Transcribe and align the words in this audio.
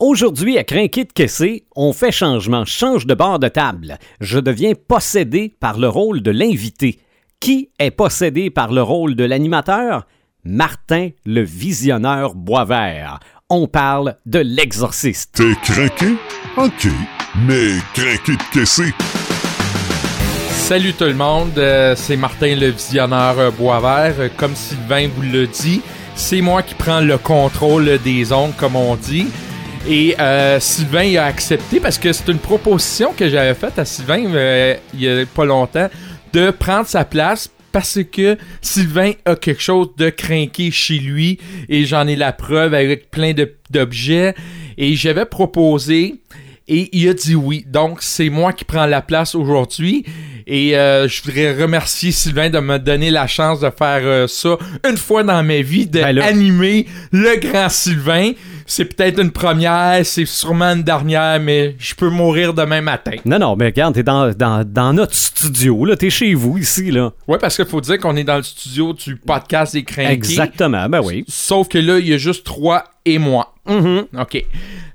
Aujourd'hui, 0.00 0.58
à 0.58 0.62
Crinquet 0.62 1.06
de 1.06 1.12
Caissé, 1.12 1.64
on 1.74 1.92
fait 1.92 2.12
changement, 2.12 2.64
change 2.64 3.04
de 3.04 3.14
bord 3.14 3.40
de 3.40 3.48
table. 3.48 3.98
Je 4.20 4.38
deviens 4.38 4.74
possédé 4.74 5.52
par 5.58 5.76
le 5.76 5.88
rôle 5.88 6.22
de 6.22 6.30
l'invité. 6.30 7.00
Qui 7.40 7.70
est 7.80 7.90
possédé 7.90 8.48
par 8.48 8.72
le 8.72 8.80
rôle 8.80 9.16
de 9.16 9.24
l'animateur? 9.24 10.06
Martin 10.44 11.08
le 11.26 11.42
visionneur 11.42 12.36
Boisvert. 12.36 13.18
On 13.50 13.66
parle 13.66 14.14
de 14.24 14.38
l'exorciste. 14.38 15.32
T'es 15.34 15.54
craqué? 15.64 16.14
OK. 16.56 16.86
Mais 17.44 17.72
craqué 17.92 18.36
de 18.36 18.54
caissé. 18.54 18.94
Salut 20.50 20.92
tout 20.92 21.06
le 21.06 21.14
monde, 21.14 21.58
euh, 21.58 21.96
c'est 21.96 22.16
Martin 22.16 22.54
le 22.54 22.68
visionneur 22.68 23.36
euh, 23.40 23.50
Boisvert. 23.50 24.14
Euh, 24.20 24.28
Comme 24.36 24.54
Sylvain 24.54 25.08
vous 25.08 25.22
l'a 25.22 25.46
dit, 25.46 25.80
c'est 26.14 26.40
moi 26.40 26.62
qui 26.62 26.76
prends 26.76 27.00
le 27.00 27.18
contrôle 27.18 27.98
des 28.04 28.32
ondes, 28.32 28.54
comme 28.56 28.76
on 28.76 28.94
dit. 28.94 29.26
Et 29.88 30.14
euh, 30.20 30.60
Sylvain 30.60 31.04
il 31.04 31.16
a 31.16 31.24
accepté 31.24 31.80
parce 31.80 31.96
que 31.96 32.12
c'est 32.12 32.28
une 32.28 32.38
proposition 32.38 33.14
que 33.14 33.28
j'avais 33.30 33.54
faite 33.54 33.78
à 33.78 33.86
Sylvain 33.86 34.22
euh, 34.34 34.74
il 34.92 35.00
y 35.00 35.08
a 35.08 35.24
pas 35.24 35.46
longtemps 35.46 35.88
de 36.34 36.50
prendre 36.50 36.86
sa 36.86 37.06
place 37.06 37.50
parce 37.72 37.98
que 38.12 38.36
Sylvain 38.60 39.12
a 39.24 39.34
quelque 39.34 39.62
chose 39.62 39.88
de 39.96 40.10
craqué 40.10 40.70
chez 40.70 40.98
lui 40.98 41.38
et 41.70 41.86
j'en 41.86 42.06
ai 42.06 42.16
la 42.16 42.32
preuve 42.32 42.74
avec 42.74 43.10
plein 43.10 43.32
d'objets. 43.70 44.34
Et 44.76 44.94
j'avais 44.94 45.24
proposé 45.24 46.20
et 46.68 46.90
il 46.92 47.08
a 47.08 47.14
dit 47.14 47.34
oui. 47.34 47.64
Donc, 47.66 47.98
c'est 48.02 48.28
moi 48.28 48.52
qui 48.52 48.64
prends 48.64 48.86
la 48.86 49.00
place 49.00 49.34
aujourd'hui. 49.34 50.04
Et 50.46 50.76
euh, 50.76 51.08
je 51.08 51.22
voudrais 51.22 51.60
remercier 51.60 52.10
Sylvain 52.10 52.48
de 52.50 52.58
me 52.58 52.78
donner 52.78 53.10
la 53.10 53.26
chance 53.26 53.60
de 53.60 53.70
faire 53.70 54.00
euh, 54.02 54.26
ça 54.26 54.56
une 54.88 54.96
fois 54.96 55.22
dans 55.22 55.42
ma 55.42 55.60
vie, 55.60 55.86
Ben 55.86 56.14
d'animer 56.14 56.86
le 57.12 57.38
grand 57.38 57.68
Sylvain. 57.68 58.32
C'est 58.70 58.84
peut-être 58.84 59.18
une 59.18 59.30
première, 59.30 60.04
c'est 60.04 60.26
sûrement 60.26 60.74
une 60.74 60.82
dernière, 60.82 61.40
mais 61.40 61.74
je 61.78 61.94
peux 61.94 62.10
mourir 62.10 62.52
demain 62.52 62.82
matin. 62.82 63.16
Non, 63.24 63.38
non, 63.38 63.56
mais 63.56 63.64
regarde, 63.64 63.94
t'es 63.94 64.02
dans, 64.02 64.30
dans, 64.30 64.62
dans 64.62 64.92
notre 64.92 65.14
studio, 65.14 65.86
là. 65.86 65.96
T'es 65.96 66.10
chez 66.10 66.34
vous, 66.34 66.58
ici, 66.58 66.90
là. 66.90 67.14
Ouais, 67.26 67.38
parce 67.38 67.56
qu'il 67.56 67.64
faut 67.64 67.80
dire 67.80 67.98
qu'on 67.98 68.14
est 68.14 68.24
dans 68.24 68.36
le 68.36 68.42
studio 68.42 68.92
du 68.92 69.16
podcast 69.16 69.72
des 69.72 69.84
crinqués. 69.84 70.12
Exactement, 70.12 70.86
ben 70.86 71.00
oui. 71.02 71.24
Sauf 71.26 71.68
que 71.68 71.78
là, 71.78 71.98
il 71.98 72.08
y 72.08 72.12
a 72.12 72.18
juste 72.18 72.44
trois 72.44 72.84
et 73.06 73.16
moi. 73.16 73.54
Mhm. 73.66 74.04
OK. 74.20 74.44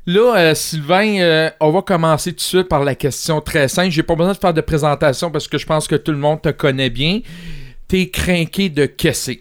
Là, 0.06 0.36
euh, 0.38 0.54
Sylvain, 0.54 1.20
euh, 1.20 1.50
on 1.60 1.72
va 1.72 1.82
commencer 1.82 2.32
tout 2.32 2.38
de 2.38 2.42
suite 2.42 2.68
par 2.70 2.84
la 2.84 2.94
question 2.94 3.42
très 3.42 3.68
simple. 3.68 3.90
J'ai 3.90 4.04
pas 4.04 4.16
besoin 4.16 4.34
de 4.34 4.38
faire 4.38 4.54
de 4.54 4.62
présentation 4.62 5.32
parce 5.32 5.48
que 5.48 5.58
je 5.58 5.66
pense 5.66 5.88
que 5.88 5.96
tout 5.96 6.12
le 6.12 6.20
monde 6.20 6.44
te 6.44 6.50
connaît 6.50 6.92
bien. 6.92 7.22
T'es 7.88 8.10
craqué 8.10 8.70
de 8.70 8.86
qu'est-ce? 8.86 9.32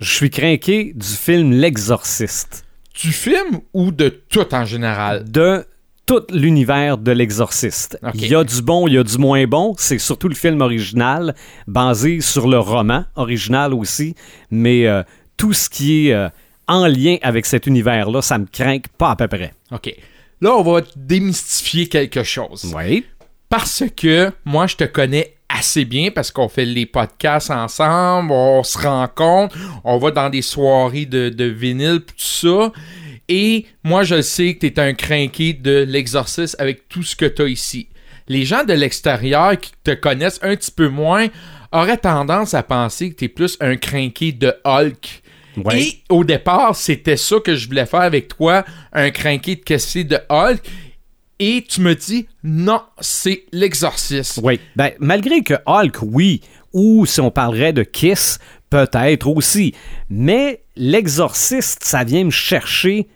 Je 0.00 0.12
suis 0.12 0.30
craqué 0.30 0.92
du 0.92 1.06
film 1.06 1.52
L'Exorciste. 1.52 2.65
Du 3.00 3.12
film 3.12 3.60
ou 3.74 3.92
de 3.92 4.08
tout 4.08 4.54
en 4.54 4.64
général? 4.64 5.30
De 5.30 5.66
tout 6.06 6.22
l'univers 6.30 6.96
de 6.96 7.12
L'Exorciste. 7.12 7.98
Il 8.14 8.26
y 8.26 8.34
a 8.34 8.42
du 8.42 8.62
bon, 8.62 8.86
il 8.86 8.94
y 8.94 8.98
a 8.98 9.02
du 9.02 9.18
moins 9.18 9.44
bon. 9.46 9.74
C'est 9.76 9.98
surtout 9.98 10.28
le 10.28 10.34
film 10.34 10.60
original, 10.60 11.34
basé 11.66 12.20
sur 12.20 12.48
le 12.48 12.58
roman 12.58 13.04
original 13.16 13.74
aussi. 13.74 14.14
Mais 14.50 14.86
euh, 14.86 15.02
tout 15.36 15.52
ce 15.52 15.68
qui 15.68 16.08
est 16.08 16.14
euh, 16.14 16.28
en 16.68 16.86
lien 16.86 17.16
avec 17.22 17.44
cet 17.44 17.66
univers-là, 17.66 18.22
ça 18.22 18.38
me 18.38 18.46
craint 18.46 18.78
pas 18.96 19.10
à 19.10 19.16
peu 19.16 19.28
près. 19.28 19.52
OK. 19.72 19.94
Là, 20.40 20.54
on 20.56 20.62
va 20.62 20.80
démystifier 20.94 21.88
quelque 21.88 22.22
chose. 22.22 22.72
Oui. 22.74 23.04
Parce 23.48 23.84
que 23.96 24.32
moi, 24.44 24.66
je 24.66 24.76
te 24.76 24.84
connais 24.84 25.35
assez 25.58 25.84
bien 25.84 26.10
parce 26.10 26.30
qu'on 26.30 26.48
fait 26.48 26.64
les 26.64 26.86
podcasts 26.86 27.50
ensemble, 27.50 28.32
on 28.32 28.62
se 28.62 28.78
rencontre, 28.78 29.56
on 29.84 29.98
va 29.98 30.10
dans 30.10 30.30
des 30.30 30.42
soirées 30.42 31.06
de, 31.06 31.28
de 31.28 31.44
vinyle, 31.44 32.00
tout 32.00 32.14
ça. 32.16 32.72
Et 33.28 33.66
moi, 33.82 34.04
je 34.04 34.22
sais 34.22 34.54
que 34.54 34.60
tu 34.60 34.66
es 34.66 34.80
un 34.80 34.94
crinqué 34.94 35.52
de 35.52 35.84
l'exorcisme 35.88 36.56
avec 36.60 36.88
tout 36.88 37.02
ce 37.02 37.16
que 37.16 37.26
tu 37.26 37.42
as 37.42 37.48
ici. 37.48 37.88
Les 38.28 38.44
gens 38.44 38.64
de 38.64 38.72
l'extérieur 38.72 39.58
qui 39.58 39.72
te 39.84 39.92
connaissent 39.92 40.40
un 40.42 40.54
petit 40.56 40.70
peu 40.70 40.88
moins 40.88 41.28
auraient 41.72 41.96
tendance 41.96 42.54
à 42.54 42.62
penser 42.62 43.10
que 43.10 43.16
tu 43.16 43.24
es 43.24 43.28
plus 43.28 43.56
un 43.60 43.76
crinqué 43.76 44.32
de 44.32 44.54
Hulk. 44.64 45.22
Ouais. 45.64 45.82
Et 45.82 46.02
au 46.10 46.22
départ, 46.22 46.76
c'était 46.76 47.16
ça 47.16 47.36
que 47.40 47.56
je 47.56 47.66
voulais 47.66 47.86
faire 47.86 48.00
avec 48.00 48.28
toi, 48.28 48.64
un 48.92 49.10
crinqué 49.10 49.56
de 49.56 49.62
caissé 49.62 50.04
de 50.04 50.18
Hulk. 50.28 50.60
Et 51.38 51.64
tu 51.68 51.80
me 51.82 51.94
dis, 51.94 52.26
non, 52.42 52.80
c'est 53.00 53.44
l'exorcisme. 53.52 54.40
Oui. 54.44 54.58
Ben, 54.74 54.92
malgré 55.00 55.42
que 55.42 55.54
Hulk, 55.66 55.98
oui, 56.02 56.40
ou 56.72 57.04
si 57.06 57.20
on 57.20 57.30
parlerait 57.30 57.72
de 57.74 57.82
Kiss, 57.82 58.38
peut-être 58.70 59.26
aussi. 59.28 59.74
Mais 60.08 60.62
l'exorciste, 60.76 61.84
ça 61.84 62.04
vient 62.04 62.24
me 62.24 62.30
chercher 62.30 63.08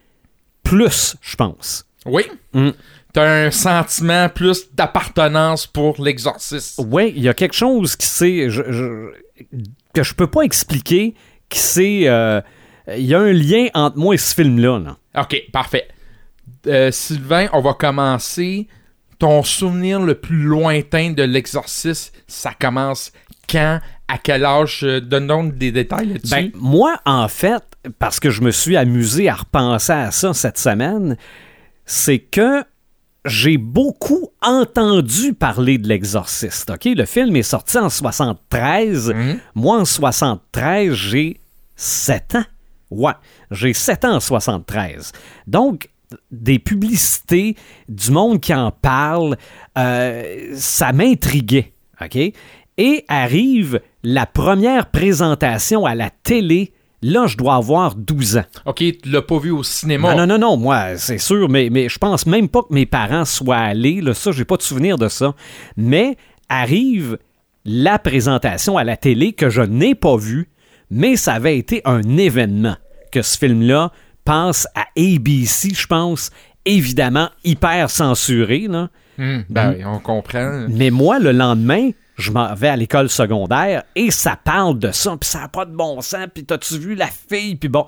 plus, 0.62 1.16
je 1.22 1.36
pense. 1.36 1.86
Oui. 2.04 2.25
Mm. 2.53 2.70
T'as 3.12 3.47
un 3.47 3.50
sentiment 3.50 4.28
plus 4.28 4.72
d'appartenance 4.75 5.66
pour 5.66 6.00
l'exorcisme. 6.02 6.84
Oui, 6.91 7.12
il 7.16 7.22
y 7.22 7.28
a 7.28 7.34
quelque 7.34 7.56
chose 7.56 7.97
qui 7.97 8.06
c'est 8.06 8.48
je, 8.50 8.62
je- 8.70 9.10
que 9.94 10.02
je 10.04 10.14
peux 10.14 10.28
pas 10.28 10.42
expliquer, 10.42 11.14
qui 11.48 11.58
c'est 11.58 12.02
euh, 12.08 12.41
il 12.97 13.04
y 13.06 13.14
a 13.14 13.19
un 13.19 13.32
lien 13.32 13.66
entre 13.75 13.98
moi 13.98 14.14
et 14.14 14.19
ce 14.19 14.32
film-là. 14.34 14.78
là. 14.78 14.97
Ok, 15.22 15.37
parfait. 15.52 15.88
Euh, 16.66 16.91
Sylvain, 16.91 17.48
on 17.53 17.60
va 17.60 17.75
commencer. 17.75 18.69
Ton 19.19 19.43
souvenir 19.43 20.00
le 20.00 20.15
plus 20.15 20.44
lointain 20.44 21.10
de 21.10 21.22
l'exorcisme, 21.22 22.15
ça 22.26 22.53
commence 22.59 23.12
quand, 23.50 23.81
à 24.09 24.16
quel 24.16 24.47
âge? 24.47 24.81
Euh, 24.82 25.00
Donne-nous 25.00 25.53
des 25.53 25.72
détails 25.72 26.06
là-dessus. 26.06 26.31
Ben, 26.31 26.50
moi, 26.54 26.99
en 27.04 27.28
fait, 27.28 27.62
parce 27.99 28.19
que 28.19 28.31
je 28.31 28.41
me 28.41 28.50
suis 28.50 28.78
amusé 28.78 29.28
à 29.28 29.34
repenser 29.34 29.93
à 29.93 30.10
ça 30.10 30.32
cette 30.32 30.56
semaine, 30.56 31.19
c'est 31.84 32.19
que 32.19 32.65
j'ai 33.26 33.59
beaucoup 33.59 34.28
entendu 34.41 35.34
parler 35.34 35.76
de 35.76 35.88
l'exorciste. 35.88 36.70
OK? 36.70 36.87
Le 36.87 37.04
film 37.04 37.37
est 37.37 37.43
sorti 37.43 37.76
en 37.76 37.91
73. 37.91 39.10
Mhm. 39.10 39.38
Moi, 39.54 39.81
en 39.81 39.84
73, 39.84 40.94
j'ai 40.94 41.41
7 41.76 42.37
ans. 42.37 42.44
Ouais, 42.91 43.12
j'ai 43.50 43.72
7 43.72 44.04
ans 44.04 44.15
en 44.16 44.20
73. 44.20 45.12
Donc, 45.47 45.90
des 46.31 46.59
publicités, 46.59 47.56
du 47.88 48.10
monde 48.10 48.41
qui 48.41 48.54
en 48.54 48.71
parle, 48.71 49.37
euh, 49.78 50.53
ça 50.54 50.93
m'intriguait. 50.93 51.72
OK? 52.00 52.16
Et 52.78 53.04
arrive 53.09 53.81
la 54.03 54.26
première 54.26 54.87
présentation 54.87 55.87
à 55.87 55.94
la 55.94 56.10
télé. 56.10 56.72
Là, 57.03 57.26
je 57.26 57.37
dois 57.37 57.54
avoir 57.54 57.94
12 57.94 58.37
ans. 58.38 58.44
ok, 58.66 58.76
tu 58.76 58.94
l'as 59.06 59.22
pas 59.22 59.38
vu 59.38 59.50
au 59.50 59.62
cinéma. 59.62 60.15
Non, 60.15 60.26
non, 60.26 60.38
non, 60.38 60.38
non, 60.38 60.56
moi, 60.59 60.97
c'est 60.97 61.19
sûr, 61.19 61.49
mais, 61.49 61.70
mais 61.70 61.88
je 61.88 61.99
pense 61.99 62.26
même 62.26 62.49
pas 62.49 62.62
que 62.62 62.75
mes 62.75 62.84
parents 62.84 63.25
soient 63.25 63.56
allés. 63.56 64.03
Là, 64.03 64.12
ça, 64.12 64.32
j'ai 64.32 64.44
pas 64.44 64.56
de 64.56 64.62
souvenir 64.62 64.99
de 64.99 65.09
ça. 65.09 65.34
Mais 65.78 66.16
arrive 66.50 67.19
la 67.65 67.99
présentation 67.99 68.76
à 68.76 68.84
la 68.84 68.97
télé 68.97 69.32
que 69.32 69.49
je 69.49 69.62
n'ai 69.62 69.94
pas 69.94 70.16
vue, 70.16 70.50
mais 70.91 71.16
ça 71.16 71.34
avait 71.34 71.56
été 71.56 71.81
un 71.84 72.03
événement 72.19 72.76
que 73.12 73.22
ce 73.22 73.38
film-là 73.38 73.93
passe 74.25 74.66
à 74.75 74.86
ABC, 74.97 75.75
je 75.75 75.86
pense, 75.86 76.31
évidemment 76.64 77.31
hyper 77.44 77.91
censuré. 77.91 78.66
Là. 78.69 78.91
Hmm, 79.19 79.41
ben 79.48 79.75
oui, 79.76 79.84
on 79.84 79.98
comprend. 79.98 80.66
Mais 80.69 80.91
moi, 80.91 81.19
le 81.19 81.32
lendemain, 81.32 81.91
je 82.16 82.31
m'en 82.31 82.54
vais 82.54 82.69
à 82.69 82.76
l'école 82.76 83.08
secondaire 83.08 83.84
et 83.94 84.10
ça 84.10 84.36
parle 84.36 84.78
de 84.78 84.92
ça, 84.92 85.16
puis 85.20 85.28
ça 85.28 85.41
n'a 85.41 85.48
pas 85.48 85.64
de 85.64 85.75
bon 85.75 86.00
sens, 86.00 86.26
puis 86.32 86.44
t'as-tu 86.44 86.78
vu 86.78 86.94
la 86.94 87.08
fille, 87.08 87.56
puis 87.56 87.69
bon. 87.69 87.86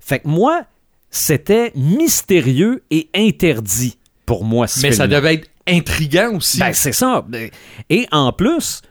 Fait 0.00 0.20
que 0.20 0.28
moi, 0.28 0.62
c'était 1.10 1.72
mystérieux 1.74 2.82
et 2.90 3.08
interdit 3.14 3.98
pour 4.26 4.44
moi, 4.44 4.66
ce 4.66 4.80
Mais 4.80 4.92
ça 4.92 5.06
devait 5.06 5.34
être 5.34 5.48
intriguant 5.68 6.36
aussi. 6.36 6.58
Ben, 6.58 6.72
c'est 6.72 6.92
ça. 6.92 7.24
Et 7.90 8.06
en 8.10 8.32
plus, 8.32 8.82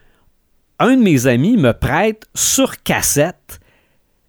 un 0.79 0.95
de 0.95 1.01
mes 1.01 1.27
amis 1.27 1.57
me 1.57 1.73
prête 1.73 2.25
sur 2.35 2.81
cassette 2.83 3.59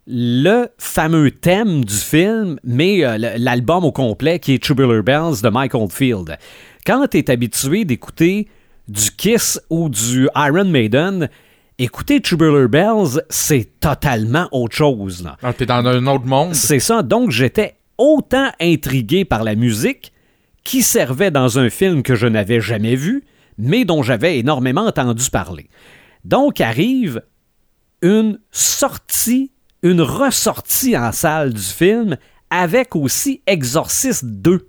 le 0.05 0.67
fameux 0.77 1.31
thème 1.31 1.85
du 1.85 1.95
film, 1.95 2.59
mais 2.63 3.05
euh, 3.05 3.17
l'album 3.37 3.85
au 3.85 3.91
complet 3.91 4.39
qui 4.39 4.53
est 4.53 4.63
Tubular 4.63 5.01
Bells 5.03 5.41
de 5.41 5.49
Mike 5.49 5.75
Oldfield. 5.75 6.37
Quand 6.85 7.07
tu 7.07 7.17
es 7.17 7.31
habitué 7.31 7.85
d'écouter 7.85 8.47
du 8.87 9.11
Kiss 9.11 9.61
ou 9.69 9.87
du 9.87 10.27
Iron 10.35 10.65
Maiden, 10.65 11.29
écouter 11.77 12.21
Tubular 12.21 12.67
Bells, 12.67 13.21
c'est 13.29 13.79
totalement 13.79 14.49
autre 14.51 14.75
chose. 14.75 15.23
Là. 15.23 15.37
Ah, 15.41 15.53
T'es 15.53 15.65
dans 15.65 15.85
un 15.85 16.05
autre 16.07 16.25
monde. 16.25 16.53
C'est 16.53 16.79
ça. 16.79 17.01
Donc, 17.01 17.31
j'étais 17.31 17.75
autant 17.97 18.49
intrigué 18.59 19.23
par 19.23 19.43
la 19.43 19.55
musique 19.55 20.11
qui 20.65 20.81
servait 20.81 21.31
dans 21.31 21.59
un 21.59 21.69
film 21.69 22.03
que 22.03 22.15
je 22.15 22.27
n'avais 22.27 22.59
jamais 22.59 22.95
vu, 22.95 23.23
mais 23.57 23.85
dont 23.85 24.03
j'avais 24.03 24.39
énormément 24.39 24.85
entendu 24.85 25.29
parler. 25.29 25.69
Donc, 26.25 26.59
arrive 26.59 27.21
une 28.01 28.39
sortie, 28.51 29.51
une 29.83 30.01
ressortie 30.01 30.97
en 30.97 31.11
salle 31.11 31.53
du 31.53 31.61
film 31.61 32.17
avec 32.49 32.95
aussi 32.95 33.41
Exorcist 33.45 34.25
2. 34.25 34.67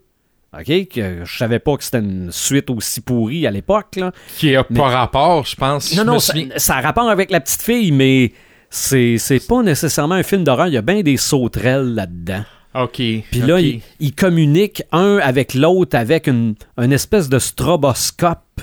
OK? 0.58 0.88
Que 0.88 1.24
je 1.24 1.36
savais 1.36 1.58
pas 1.58 1.76
que 1.76 1.84
c'était 1.84 1.98
une 1.98 2.30
suite 2.30 2.70
aussi 2.70 3.00
pourrie 3.00 3.46
à 3.46 3.50
l'époque. 3.50 3.98
Qui 4.36 4.54
a 4.54 4.64
Mais- 4.70 4.78
pas 4.78 4.88
rapport, 4.88 5.44
je 5.46 5.56
pense. 5.56 5.94
Non, 5.96 6.04
non, 6.04 6.18
ça, 6.20 6.34
a 6.76 6.80
rapport 6.80 7.08
avec 7.08 7.30
la 7.30 7.40
petite 7.40 7.62
fille, 7.62 7.90
mais 7.92 8.32
c'est 8.70 9.18
c'est 9.18 9.44
pas 9.46 9.62
nécessairement 9.62 10.14
un 10.16 10.22
film 10.22 10.44
d'horreur. 10.44 10.68
Il 10.68 10.74
y 10.74 10.78
a 10.78 10.82
bien 10.82 11.02
des 11.02 11.16
sauterelles 11.16 11.94
là-dedans. 11.94 12.44
OK. 12.74 12.96
Puis 12.96 13.40
là, 13.46 13.60
ils, 13.60 13.80
ils 14.00 14.14
communiquent 14.14 14.82
un 14.90 15.18
avec 15.18 15.54
l'autre 15.54 15.96
avec 15.96 16.26
une, 16.26 16.54
une 16.76 16.92
espèce 16.92 17.28
de 17.28 17.38
stroboscope 17.38 18.60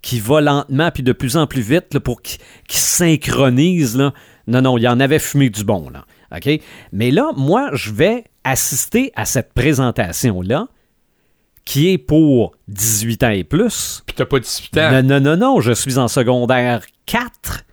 qui 0.00 0.18
va 0.18 0.40
lentement 0.40 0.90
puis 0.90 1.04
de 1.04 1.12
plus 1.12 1.36
en 1.36 1.46
plus 1.46 1.60
vite 1.62 1.94
là, 1.94 2.00
pour 2.00 2.22
qu'ils 2.22 2.40
qu'ils 2.68 2.80
se 2.80 2.96
synchronisent. 2.96 3.96
Là. 3.96 4.12
Non, 4.46 4.60
non, 4.62 4.78
il 4.78 4.82
y 4.82 4.88
en 4.88 5.00
avait 5.00 5.18
fumé 5.18 5.50
du 5.50 5.64
bon. 5.64 5.88
Là. 5.90 6.04
OK? 6.36 6.60
Mais 6.92 7.10
là, 7.10 7.30
moi, 7.36 7.70
je 7.72 7.92
vais 7.92 8.24
assister 8.44 9.12
à 9.14 9.24
cette 9.24 9.52
présentation-là 9.52 10.66
qui 11.64 11.90
est 11.92 11.98
pour 11.98 12.52
18 12.68 13.22
ans 13.22 13.30
et 13.30 13.44
plus. 13.44 14.02
Puis 14.06 14.16
t'as 14.16 14.26
pas 14.26 14.40
18 14.40 14.78
ans. 14.78 14.90
Non, 14.92 15.02
non, 15.02 15.20
non, 15.20 15.36
non, 15.36 15.60
je 15.60 15.72
suis 15.72 15.98
en 15.98 16.08
secondaire 16.08 16.82
4 17.06 17.64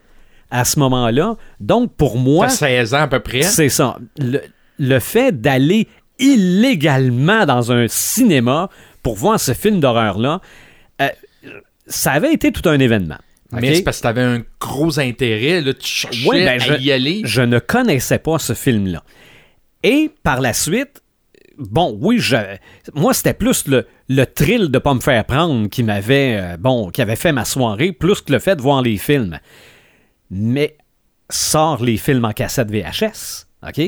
à 0.52 0.64
ce 0.66 0.80
moment-là. 0.80 1.36
Donc, 1.60 1.94
pour 1.96 2.18
moi, 2.18 2.48
T'as 2.48 2.54
16 2.54 2.94
ans 2.94 3.02
à 3.02 3.08
peu 3.08 3.20
près. 3.20 3.42
c'est 3.42 3.70
ça. 3.70 3.98
Le, 4.20 4.42
le 4.78 5.00
fait 5.00 5.42
d'aller 5.42 5.88
illégalement 6.20 7.46
dans 7.46 7.72
un 7.72 7.88
cinéma 7.88 8.70
pour 9.04 9.16
voir 9.16 9.40
ce 9.40 9.54
film 9.54 9.80
d'horreur-là, 9.80 10.42
euh, 11.02 11.08
ça 11.88 12.12
avait 12.12 12.34
été 12.34 12.52
tout 12.52 12.68
un 12.70 12.78
événement. 12.80 13.18
Mais 13.52 13.76
c'est 13.76 13.84
parce 13.84 13.98
que 13.98 14.04
t'avais 14.04 14.22
un 14.22 14.44
gros 14.60 15.00
intérêt. 15.00 15.62
Là, 15.62 15.74
tu 15.74 15.88
cherchais 15.88 16.28
Ouais, 16.28 16.46
ben, 16.46 16.56
à 16.62 16.78
je- 16.78 16.82
y 16.84 16.92
aller. 16.92 17.22
Je 17.26 17.42
ne 17.42 17.60
connaissais 17.60 18.20
pas 18.20 18.38
ce 18.40 18.54
film-là. 18.54 19.04
Et 19.84 20.12
par 20.24 20.40
la 20.42 20.54
suite, 20.54 21.02
bon, 21.58 21.98
oui, 22.00 22.20
je, 22.20 22.36
moi, 22.94 23.14
c'était 23.14 23.34
plus 23.34 23.68
le, 23.68 23.88
le 24.08 24.26
thrill 24.26 24.70
de 24.70 24.78
pas 24.78 24.94
me 24.94 25.00
faire 25.00 25.26
prendre 25.26 25.68
qui 25.70 25.84
m'avait, 25.84 26.38
euh, 26.40 26.58
bon, 26.58 26.90
qui 26.92 27.02
avait 27.02 27.16
fait 27.16 27.32
ma 27.32 27.46
soirée, 27.46 27.92
plus 27.92 28.22
que 28.22 28.32
le 28.32 28.40
fait 28.40 28.56
de 28.56 28.62
voir 28.62 28.82
les 28.82 28.98
films. 28.98 29.40
Mais 30.30 30.78
sort 31.32 31.84
les 31.84 31.98
films 31.98 32.26
en 32.26 32.34
cassette 32.34 32.70
VHS, 32.70 33.48
OK? 33.68 33.82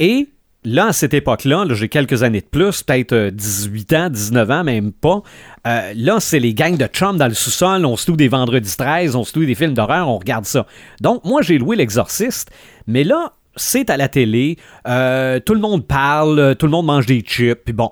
Et 0.00 0.28
là, 0.64 0.86
à 0.86 0.92
cette 0.92 1.14
époque-là, 1.14 1.64
là, 1.64 1.74
j'ai 1.74 1.88
quelques 1.88 2.22
années 2.22 2.40
de 2.40 2.46
plus, 2.46 2.82
peut-être 2.82 3.12
euh, 3.12 3.30
18 3.30 3.92
ans, 3.94 4.10
19 4.10 4.50
ans, 4.50 4.64
même 4.64 4.92
pas. 4.92 5.22
Euh, 5.66 5.92
là, 5.96 6.20
c'est 6.20 6.38
les 6.38 6.54
gangs 6.54 6.76
de 6.76 6.86
chums 6.86 7.16
dans 7.16 7.28
le 7.28 7.34
sous-sol, 7.34 7.84
on 7.84 7.96
se 7.96 8.10
loue 8.10 8.16
des 8.16 8.28
vendredis 8.28 8.76
13, 8.76 9.16
on 9.16 9.24
se 9.24 9.38
loue 9.38 9.46
des 9.46 9.54
films 9.54 9.74
d'horreur, 9.74 10.08
on 10.08 10.18
regarde 10.18 10.44
ça. 10.44 10.66
Donc, 11.00 11.24
moi, 11.24 11.42
j'ai 11.42 11.58
loué 11.58 11.76
L'Exorciste, 11.76 12.50
mais 12.86 13.04
là, 13.04 13.32
c'est 13.56 13.90
à 13.90 13.96
la 13.96 14.08
télé, 14.08 14.56
euh, 14.86 15.40
tout 15.40 15.54
le 15.54 15.60
monde 15.60 15.86
parle, 15.86 16.38
euh, 16.38 16.54
tout 16.54 16.66
le 16.66 16.72
monde 16.72 16.86
mange 16.86 17.06
des 17.06 17.20
chips, 17.20 17.60
puis 17.64 17.72
bon. 17.72 17.90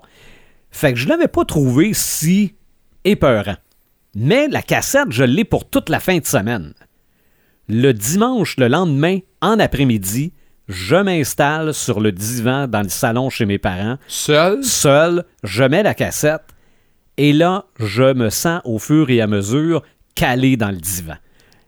Fait 0.71 0.93
que 0.93 0.99
je 0.99 1.09
l'avais 1.09 1.29
pas 1.29 1.45
trouvé 1.45 1.93
si 1.93 2.55
épeurant. 3.05 3.57
Mais 4.15 4.49
la 4.49 4.63
cassette, 4.63 5.11
je 5.11 5.25
l'ai 5.25 5.45
pour 5.45 5.69
toute 5.69 5.89
la 5.89 6.01
fin 6.01 6.19
de 6.19 6.27
semaine. 6.27 6.73
Le 7.69 7.93
dimanche, 7.93 8.57
le 8.57 8.69
lendemain, 8.69 9.19
en 9.41 9.59
après-midi, 9.59 10.33
je 10.71 10.97
m'installe 10.97 11.75
sur 11.75 12.01
le 12.01 12.13
divan 12.13 12.67
dans 12.69 12.83
le 12.83 12.89
salon 12.89 13.29
chez 13.29 13.45
mes 13.45 13.59
parents, 13.59 13.99
Seul? 14.07 14.65
seul, 14.65 15.25
je 15.43 15.65
mets 15.65 15.83
la 15.83 15.95
cassette, 15.95 16.43
et 17.17 17.33
là, 17.33 17.65
je 17.79 18.15
me 18.15 18.31
sens 18.31 18.63
au 18.65 18.79
fur 18.79 19.11
et 19.11 19.21
à 19.21 19.27
mesure 19.27 19.83
calé 20.15 20.57
dans 20.57 20.71
le 20.71 20.77
divan. 20.79 21.17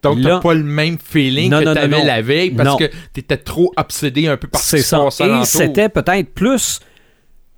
Donc, 0.01 0.21
t'as 0.21 0.39
pas 0.39 0.53
le 0.53 0.63
même 0.63 0.97
feeling 0.97 1.49
Non, 1.49 1.59
que 1.59 1.65
non, 1.65 1.73
t'avais 1.73 2.03
la 2.03 2.21
veille 2.21 2.51
parce 2.51 2.69
Non. 2.69 2.77
que 2.77 2.89
t'étais 3.13 3.37
trop 3.37 3.71
obsédé 3.77 4.27
un 4.27 4.35
peu 4.35 4.47
par 4.47 4.59
ce 4.61 4.75
qui 4.77 4.81
ça. 4.81 5.07
Et 5.21 5.45
c'était 5.45 5.87
peut-être 5.89 6.33
plus 6.33 6.79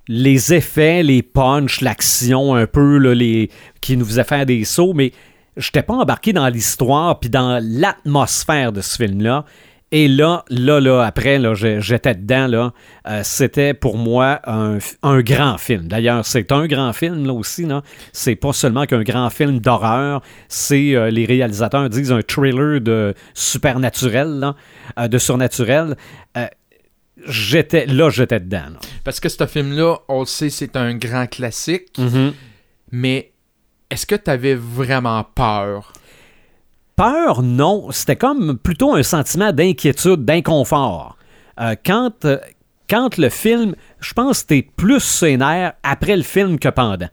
les 0.08 0.54
effets, 0.54 1.02
les 1.02 1.22
punchs, 1.22 1.80
l'action 1.80 2.54
un 2.54 2.66
peu, 2.68 2.98
là, 2.98 3.14
les, 3.14 3.50
qui 3.80 3.96
nous 3.96 4.04
faisaient 4.04 4.22
faire 4.24 4.46
des 4.46 4.64
sauts, 4.64 4.92
mais 4.94 5.12
j'étais 5.56 5.82
pas 5.82 5.94
embarqué 5.94 6.32
dans 6.32 6.48
l'histoire 6.48 7.18
puis 7.18 7.30
dans 7.30 7.60
l'atmosphère 7.60 8.70
de 8.72 8.80
ce 8.80 8.96
film-là. 8.96 9.44
Et 9.92 10.08
là, 10.08 10.44
là, 10.50 10.80
là, 10.80 11.02
après, 11.02 11.38
là, 11.38 11.54
j'étais 11.54 12.14
dedans, 12.14 12.48
là. 12.48 12.72
Euh, 13.06 13.20
c'était 13.22 13.72
pour 13.72 13.96
moi 13.96 14.40
un, 14.44 14.78
un 15.04 15.20
grand 15.20 15.58
film. 15.58 15.86
D'ailleurs, 15.86 16.26
c'est 16.26 16.50
un 16.50 16.66
grand 16.66 16.92
film, 16.92 17.24
là 17.24 17.32
aussi, 17.32 17.64
là. 17.64 17.82
C'est 18.12 18.34
pas 18.34 18.52
seulement 18.52 18.86
qu'un 18.86 19.04
grand 19.04 19.30
film 19.30 19.60
d'horreur, 19.60 20.22
c'est, 20.48 20.96
euh, 20.96 21.10
les 21.10 21.24
réalisateurs 21.24 21.88
disent, 21.88 22.10
un 22.10 22.22
thriller 22.22 22.80
de 22.80 23.14
supernaturel, 23.32 24.40
là, 24.40 24.56
euh, 24.98 25.06
de 25.06 25.18
surnaturel. 25.18 25.96
J'étais, 27.28 27.86
là, 27.86 28.10
j'étais 28.10 28.40
dedans, 28.40 28.70
là. 28.72 28.78
Parce 29.04 29.20
que 29.20 29.28
ce 29.28 29.46
film-là, 29.46 29.98
on 30.08 30.20
le 30.20 30.26
sait, 30.26 30.50
c'est 30.50 30.76
un 30.76 30.94
grand 30.94 31.26
classique. 31.26 31.96
Mm. 31.96 32.30
Mais 32.92 33.32
est-ce 33.90 34.04
que 34.04 34.16
t'avais 34.16 34.54
vraiment 34.54 35.24
peur? 35.24 35.92
Peur, 36.96 37.42
non. 37.42 37.90
C'était 37.90 38.16
comme 38.16 38.58
plutôt 38.58 38.94
un 38.94 39.02
sentiment 39.02 39.52
d'inquiétude, 39.52 40.24
d'inconfort. 40.24 41.16
Euh, 41.60 41.74
quand, 41.84 42.24
euh, 42.24 42.38
quand 42.88 43.18
le 43.18 43.28
film, 43.28 43.74
je 44.00 44.12
pense 44.14 44.42
que 44.42 44.48
t'es 44.48 44.62
plus 44.62 45.00
sénère 45.00 45.74
après 45.82 46.16
le 46.16 46.22
film 46.22 46.58
que 46.58 46.68
pendant. 46.68 47.08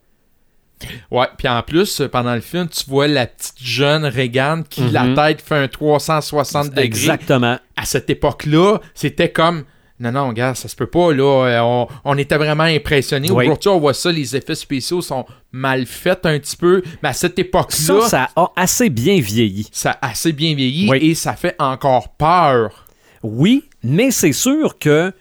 Ouais, 1.11 1.27
puis 1.37 1.47
en 1.47 1.61
plus, 1.63 2.01
pendant 2.11 2.35
le 2.35 2.41
film, 2.41 2.67
tu 2.67 2.89
vois 2.89 3.07
la 3.07 3.25
petite 3.27 3.55
jeune 3.61 4.05
Regan 4.05 4.63
qui, 4.69 4.89
la 4.89 5.03
Mhm. 5.05 5.15
tête 5.15 5.41
fait 5.41 5.55
un 5.55 5.67
360 5.69 6.69
degrés. 6.69 6.83
Exactement. 6.83 7.57
À 7.77 7.85
cette 7.85 8.09
époque-là, 8.09 8.79
c'était 8.93 9.31
comme... 9.31 9.63
Non, 9.99 10.11
non, 10.11 10.33
gars, 10.33 10.55
ça 10.55 10.67
se 10.67 10.75
peut 10.75 10.87
pas, 10.87 11.13
là. 11.13 11.45
Euh, 11.47 11.59
On, 11.61 11.87
on 12.03 12.17
était 12.17 12.37
vraiment 12.37 12.63
impressionnés. 12.63 13.29
Oui. 13.31 13.45
Aujourd'hui, 13.45 13.69
on 13.69 13.79
voit 13.79 13.93
ça, 13.93 14.11
les 14.11 14.35
effets 14.35 14.55
spéciaux 14.55 15.01
sont 15.01 15.25
mal 15.51 15.85
faits 15.85 16.25
un 16.25 16.39
petit 16.39 16.57
peu. 16.57 16.81
Mais 17.01 17.09
à 17.09 17.13
cette 17.13 17.35
Ça, 17.35 17.41
époque-là, 17.41 18.01
ça, 18.01 18.07
ça 18.09 18.29
a 18.35 18.51
assez 18.55 18.89
bien 18.89 19.19
vieilli. 19.21 19.69
a 19.85 19.97
assez 20.07 20.33
bien 20.33 20.55
vieilli 20.55 20.89
Oui. 20.89 20.97
et 21.01 21.15
ça 21.15 21.33
fait 21.35 21.55
encore 21.59 22.09
peur. 22.09 22.85
Oui, 23.21 23.63
mais 23.83 24.11
c'est 24.11 24.33
sûr 24.33 24.77
que 24.79 25.13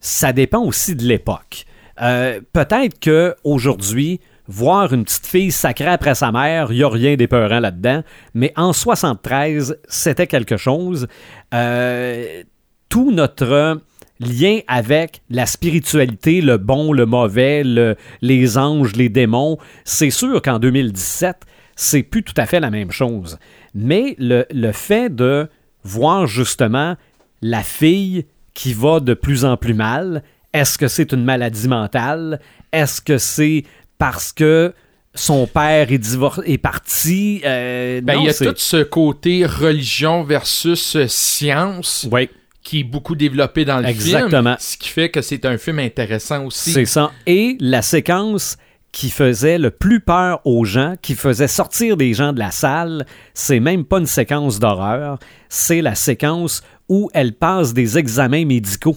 ça 0.00 0.32
dépend 0.32 0.60
aussi 0.64 0.96
de 0.96 1.04
l'époque. 1.04 1.64
Euh, 2.00 2.40
Peut-être 2.54 2.98
que 2.98 3.36
aujourd'hui, 3.44 4.18
voir 4.48 4.92
une 4.94 5.04
petite 5.04 5.26
fille 5.26 5.52
sacrée 5.52 5.86
après 5.86 6.14
sa 6.14 6.32
mère, 6.32 6.72
il 6.72 6.78
n'y 6.78 6.82
a 6.82 6.88
rien 6.88 7.14
d'épeurant 7.16 7.60
là-dedans. 7.60 8.02
Mais 8.34 8.52
en 8.56 8.72
73, 8.72 9.78
c'était 9.88 10.26
quelque 10.26 10.56
chose. 10.56 11.06
Euh, 11.54 12.42
tout 12.88 13.12
notre 13.12 13.80
lien 14.20 14.60
avec 14.68 15.22
la 15.30 15.46
spiritualité, 15.46 16.40
le 16.40 16.56
bon, 16.58 16.92
le 16.92 17.06
mauvais, 17.06 17.64
le- 17.64 17.96
les 18.20 18.58
anges, 18.58 18.94
les 18.94 19.08
démons, 19.08 19.58
c'est 19.84 20.10
sûr 20.10 20.40
qu'en 20.42 20.58
2017, 20.58 21.36
c'est 21.76 22.02
plus 22.02 22.22
tout 22.22 22.34
à 22.36 22.46
fait 22.46 22.60
la 22.60 22.70
même 22.70 22.90
chose. 22.92 23.38
Mais 23.74 24.14
le, 24.18 24.44
le 24.52 24.72
fait 24.72 25.14
de 25.14 25.48
voir 25.82 26.26
justement 26.26 26.96
la 27.42 27.62
fille 27.62 28.26
qui 28.52 28.74
va 28.74 29.00
de 29.00 29.14
plus 29.14 29.44
en 29.46 29.56
plus 29.56 29.72
mal, 29.74 30.22
est-ce 30.52 30.76
que 30.76 30.88
c'est 30.88 31.12
une 31.12 31.24
maladie 31.24 31.68
mentale? 31.68 32.40
Est-ce 32.72 33.00
que 33.00 33.16
c'est 33.16 33.64
parce 33.96 34.32
que 34.32 34.74
son 35.14 35.46
père 35.46 35.90
est, 35.90 35.98
divor- 35.98 36.42
est 36.44 36.58
parti? 36.58 37.40
Euh, 37.44 38.00
Ben, 38.02 38.16
non, 38.16 38.20
il 38.22 38.26
y 38.26 38.28
a 38.30 38.34
tout 38.34 38.52
ce 38.56 38.82
côté 38.82 39.46
religion 39.46 40.22
versus 40.24 40.96
euh, 40.96 41.06
science 41.08 42.06
Oui, 42.12 42.28
qui 42.62 42.80
est 42.80 42.84
beaucoup 42.84 43.14
développé 43.14 43.64
dans 43.64 43.78
le 43.78 43.86
Exactement. 43.86 44.56
film. 44.56 44.56
Ce 44.58 44.76
qui 44.76 44.88
fait 44.88 45.10
que 45.10 45.22
c'est 45.22 45.44
un 45.46 45.58
film 45.58 45.78
intéressant 45.78 46.44
aussi. 46.46 46.72
c'est 46.72 46.84
ça. 46.84 47.10
Et 47.26 47.56
la 47.60 47.82
séquence 47.82 48.56
qui 48.92 49.10
faisait 49.10 49.58
le 49.58 49.70
plus 49.70 50.00
peur 50.00 50.40
aux 50.44 50.64
gens, 50.64 50.94
qui 51.00 51.14
faisait 51.14 51.48
sortir 51.48 51.96
des 51.96 52.12
gens 52.12 52.32
de 52.32 52.38
la 52.38 52.50
salle, 52.50 53.06
c'est 53.34 53.60
même 53.60 53.84
pas 53.84 53.98
une 53.98 54.06
séquence 54.06 54.58
d'horreur, 54.58 55.18
c'est 55.48 55.80
la 55.80 55.94
séquence 55.94 56.62
où 56.88 57.08
elle 57.14 57.32
passe 57.32 57.72
des 57.72 57.98
examens 57.98 58.44
médicaux. 58.44 58.96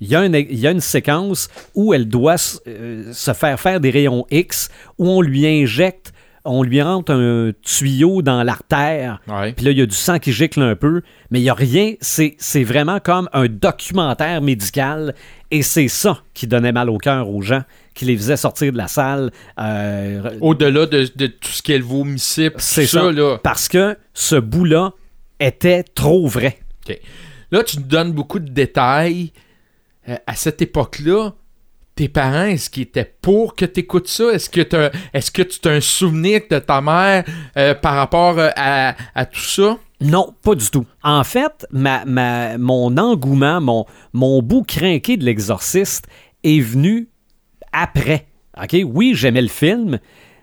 Il 0.00 0.08
y, 0.08 0.16
a 0.16 0.24
une, 0.24 0.34
il 0.34 0.58
y 0.58 0.66
a 0.66 0.70
une 0.70 0.80
séquence 0.80 1.48
où 1.74 1.94
elle 1.94 2.08
doit 2.08 2.36
euh, 2.66 3.12
se 3.12 3.32
faire 3.32 3.58
faire 3.58 3.80
des 3.80 3.90
rayons 3.90 4.26
X, 4.30 4.68
où 4.98 5.08
on 5.08 5.20
lui 5.22 5.46
injecte, 5.46 6.12
on 6.44 6.62
lui 6.62 6.82
rentre 6.82 7.12
un 7.12 7.52
tuyau 7.62 8.20
dans 8.22 8.42
l'artère, 8.42 9.20
puis 9.54 9.64
là, 9.64 9.70
il 9.70 9.78
y 9.78 9.82
a 9.82 9.86
du 9.86 9.94
sang 9.94 10.18
qui 10.18 10.32
gicle 10.32 10.60
un 10.60 10.76
peu, 10.76 11.02
mais 11.30 11.40
il 11.40 11.42
n'y 11.42 11.50
a 11.50 11.54
rien. 11.54 11.94
C'est 12.00 12.64
vraiment 12.64 13.00
comme 13.00 13.28
un 13.32 13.46
documentaire 13.46 14.42
médical, 14.42 15.14
et 15.50 15.62
c'est 15.62 15.88
ça 15.88 16.18
qui 16.34 16.46
donnait 16.46 16.72
mal 16.72 16.90
au 16.90 16.98
cœur 16.98 17.28
aux 17.30 17.40
gens, 17.42 17.62
qui 17.94 18.04
les 18.04 18.16
faisait 18.16 18.36
sortir 18.36 18.72
de 18.72 18.76
la 18.76 18.88
salle. 18.88 19.30
euh, 19.58 20.36
Au-delà 20.40 20.86
de, 20.86 21.08
de 21.14 21.26
tout 21.28 21.48
ce 21.50 21.62
qu'elle 21.62 21.82
vomissait, 21.82 22.50
c'est 22.58 22.86
ça, 22.86 23.00
ça, 23.02 23.12
là. 23.12 23.38
parce 23.42 23.68
que 23.68 23.96
ce 24.12 24.36
bout-là 24.36 24.92
était 25.40 25.82
trop 25.82 26.26
vrai. 26.26 26.58
Là, 27.50 27.62
tu 27.62 27.78
nous 27.78 27.84
donnes 27.84 28.12
beaucoup 28.12 28.38
de 28.40 28.48
détails. 28.50 29.32
Euh, 30.08 30.16
à 30.26 30.34
cette 30.34 30.60
époque-là, 30.60 31.32
tes 31.94 32.08
parents, 32.08 32.46
est-ce 32.46 32.70
qu'ils 32.70 32.82
étaient 32.84 33.14
pour 33.22 33.54
que 33.54 33.64
tu 33.64 33.80
écoutes 33.80 34.08
ça? 34.08 34.30
Est-ce 34.32 34.50
que, 34.50 34.60
t'as- 34.62 34.90
est-ce 35.12 35.30
que 35.30 35.42
tu 35.42 35.68
as 35.68 35.72
un 35.72 35.80
souvenir 35.80 36.40
de 36.50 36.58
ta 36.58 36.80
mère 36.80 37.24
euh, 37.56 37.74
par 37.74 37.94
rapport 37.94 38.38
euh, 38.38 38.50
à, 38.56 38.94
à 39.14 39.26
tout 39.26 39.40
ça? 39.40 39.78
Non, 40.00 40.34
pas 40.42 40.54
du 40.54 40.68
tout. 40.70 40.84
En 41.02 41.22
fait, 41.24 41.66
ma, 41.70 42.04
ma- 42.04 42.58
mon 42.58 42.96
engouement, 42.98 43.60
mon, 43.60 43.86
mon 44.12 44.42
bout 44.42 44.64
crinqué 44.64 45.16
de 45.16 45.24
l'exorciste 45.24 46.06
est 46.42 46.60
venu 46.60 47.08
après. 47.72 48.26
OK? 48.60 48.76
Oui, 48.84 49.12
j'aimais 49.14 49.42
le 49.42 49.48
film, 49.48 49.98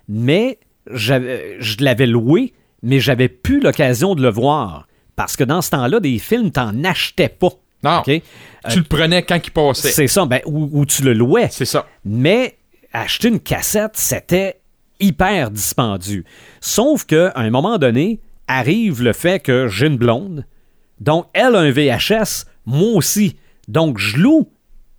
mais 0.07 0.57
j'avais- 0.89 1.57
je 1.59 1.77
l'avais 1.83 2.07
loué, 2.07 2.53
mais 2.81 2.99
j'avais 2.99 3.27
plus 3.29 3.59
l'occasion 3.59 4.15
de 4.15 4.21
le 4.21 4.29
voir. 4.29 4.87
Parce 5.15 5.35
que 5.35 5.43
dans 5.43 5.61
ce 5.61 5.69
temps-là, 5.71 5.99
des 5.99 6.17
films, 6.17 6.51
t'en 6.51 6.83
achetais 6.83 7.29
pas. 7.29 7.49
Non. 7.83 8.01
Tu 8.69 8.77
le 8.77 8.83
prenais 8.83 9.23
quand 9.23 9.39
il 9.43 9.51
passait. 9.51 9.91
C'est 9.91 10.07
ça, 10.07 10.25
ben, 10.25 10.41
ou, 10.45 10.69
ou 10.71 10.85
tu 10.85 11.03
le 11.03 11.13
louais. 11.13 11.47
C'est 11.51 11.65
ça. 11.65 11.87
Mais 12.05 12.57
acheter 12.93 13.29
une 13.29 13.39
cassette, 13.39 13.93
c'était 13.95 14.61
hyper 14.99 15.51
dispendieux. 15.51 16.23
Sauf 16.59 17.05
qu'à 17.05 17.33
un 17.35 17.49
moment 17.49 17.77
donné, 17.77 18.19
arrive 18.47 19.01
le 19.01 19.13
fait 19.13 19.39
que 19.39 19.67
j'ai 19.67 19.87
une 19.87 19.97
blonde. 19.97 20.45
Donc, 20.99 21.27
elle 21.33 21.55
a 21.55 21.59
un 21.59 21.71
VHS, 21.71 22.45
moi 22.65 22.91
aussi. 22.93 23.37
Donc, 23.67 23.97
je 23.97 24.17
loue 24.17 24.49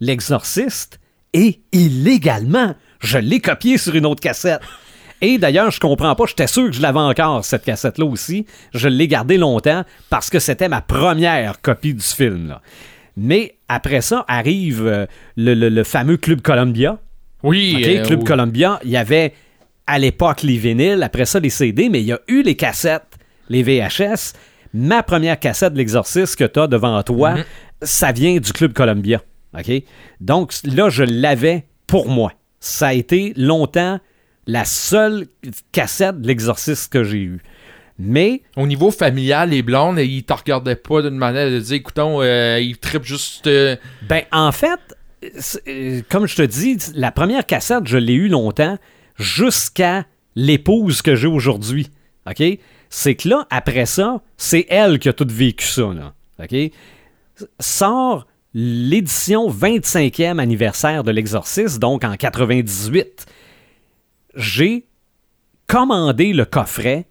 l'exorciste 0.01 0.99
et 1.33 1.61
illégalement, 1.73 2.75
je 3.01 3.19
l'ai 3.19 3.41
copié 3.41 3.79
sur 3.79 3.95
une 3.95 4.07
autre 4.07 4.21
cassette. 4.21 4.61
Et 5.21 5.39
d'ailleurs, 5.39 5.71
je 5.71 5.79
comprends 5.79 6.17
pas, 6.17 6.25
j'étais 6.27 6.49
sûr 6.49 6.67
que 6.67 6.73
je 6.73 6.83
l'avais 6.83 6.99
encore, 6.99 7.45
cette 7.45 7.65
cassette-là 7.65 8.05
aussi. 8.05 8.45
Je 8.75 8.89
l'ai 8.89 9.07
gardée 9.07 9.39
longtemps 9.39 9.85
parce 10.11 10.29
que 10.29 10.41
c'était 10.41 10.69
ma 10.69 10.81
première 10.81 11.61
copie 11.61 11.95
du 11.95 12.03
film. 12.03 12.49
là. 12.49 12.63
Mais 13.17 13.57
après 13.69 14.01
ça 14.01 14.25
arrive 14.29 14.87
euh, 14.87 15.07
le, 15.37 15.55
le- 15.55 15.69
le 15.69 15.85
fameux 15.85 16.17
Club 16.17 16.41
Columbia. 16.41 16.99
Oui. 17.43 17.83
Euh, 17.87 18.05
Club 18.05 18.21
oui. 18.21 18.25
Columbia, 18.25 18.81
il 18.85 18.91
y 18.91 18.97
avait 18.97 19.35
à 19.87 19.99
l'époque 19.99 20.43
les 20.43 20.57
vinyles, 20.57 21.03
après 21.03 21.25
ça 21.27 21.41
les 21.41 21.51
CD, 21.51 21.89
mais 21.89 22.01
il 22.01 22.07
y 22.07 22.13
a 22.13 22.21
eu 22.29 22.43
les 22.43 22.55
cassettes, 22.55 23.19
les 23.49 23.63
VHS. 23.63 24.33
Ma 24.75 25.03
première 25.03 25.39
cassette 25.39 25.73
de 25.75 25.79
l'exorciste 25.79 26.37
que 26.37 26.45
tu 26.45 26.59
as 26.61 26.67
devant 26.67 27.03
toi, 27.03 27.35
Mhm. 27.35 27.45
ça 27.83 28.13
vient 28.13 28.39
du 28.39 28.53
Club 28.53 28.73
Columbia. 28.73 29.21
OK? 29.59 29.71
Donc 30.21 30.53
là, 30.65 30.89
je 30.89 31.03
l'avais 31.05 31.67
pour 31.87 32.09
moi. 32.09 32.33
Ça 32.61 32.89
a 32.89 32.93
été 32.95 33.35
longtemps 33.37 33.99
la 34.47 34.65
seule 34.65 35.27
cassette 35.73 36.21
de 36.23 36.27
l'exorciste 36.29 36.91
que 36.93 37.05
j'ai 37.05 37.19
eue. 37.23 37.43
Mais 37.99 38.43
Au 38.57 38.67
niveau 38.67 38.91
familial, 38.91 39.51
les 39.51 39.63
blondes, 39.63 39.99
ils 39.99 40.25
te 40.25 40.33
regardaient 40.33 40.77
pas 40.77 41.03
d'une 41.03 41.17
manière 41.17 41.51
de 41.51 41.59
dire, 41.61 41.77
écoutons, 41.77 42.21
euh, 42.23 42.59
ils 42.61 42.79
trippent 42.79 43.05
juste. 43.05 43.47
euh, 43.47 43.77
Ben, 44.09 44.23
en 44.33 44.51
fait, 44.51 44.81
euh, 45.69 46.01
comme 46.09 46.27
je 46.27 46.37
te 46.37 46.43
dis, 46.43 46.79
la 46.95 47.13
première 47.13 47.47
cassette, 47.47 47.87
je 47.87 47.99
l'ai 47.99 48.15
eue 48.15 48.29
longtemps 48.29 48.79
jusqu'à 49.19 50.05
l'épouse 50.35 51.03
que 51.03 51.15
j'ai 51.15 51.29
aujourd'hui. 51.29 51.91
OK? 52.29 52.43
C'est 52.91 53.15
que 53.15 53.29
là, 53.29 53.47
après 53.51 53.87
ça, 53.87 54.21
c'est 54.37 54.67
elle 54.69 54.99
qui 54.99 55.09
a 55.09 55.13
tout 55.13 55.27
vécu 55.29 55.67
ça. 55.67 55.93
Là. 55.95 56.15
OK? 56.43 56.73
Sort 57.61 58.27
l'édition 58.55 59.49
25e 59.51 60.39
anniversaire 60.39 61.05
de 61.05 61.11
l'Exorciste, 61.11 61.79
donc 61.79 62.05
en 62.05 62.17
98. 62.17 63.27
J'ai 64.35 64.87
commandé 65.67 66.33
le 66.33 66.45
coffret 66.45 67.07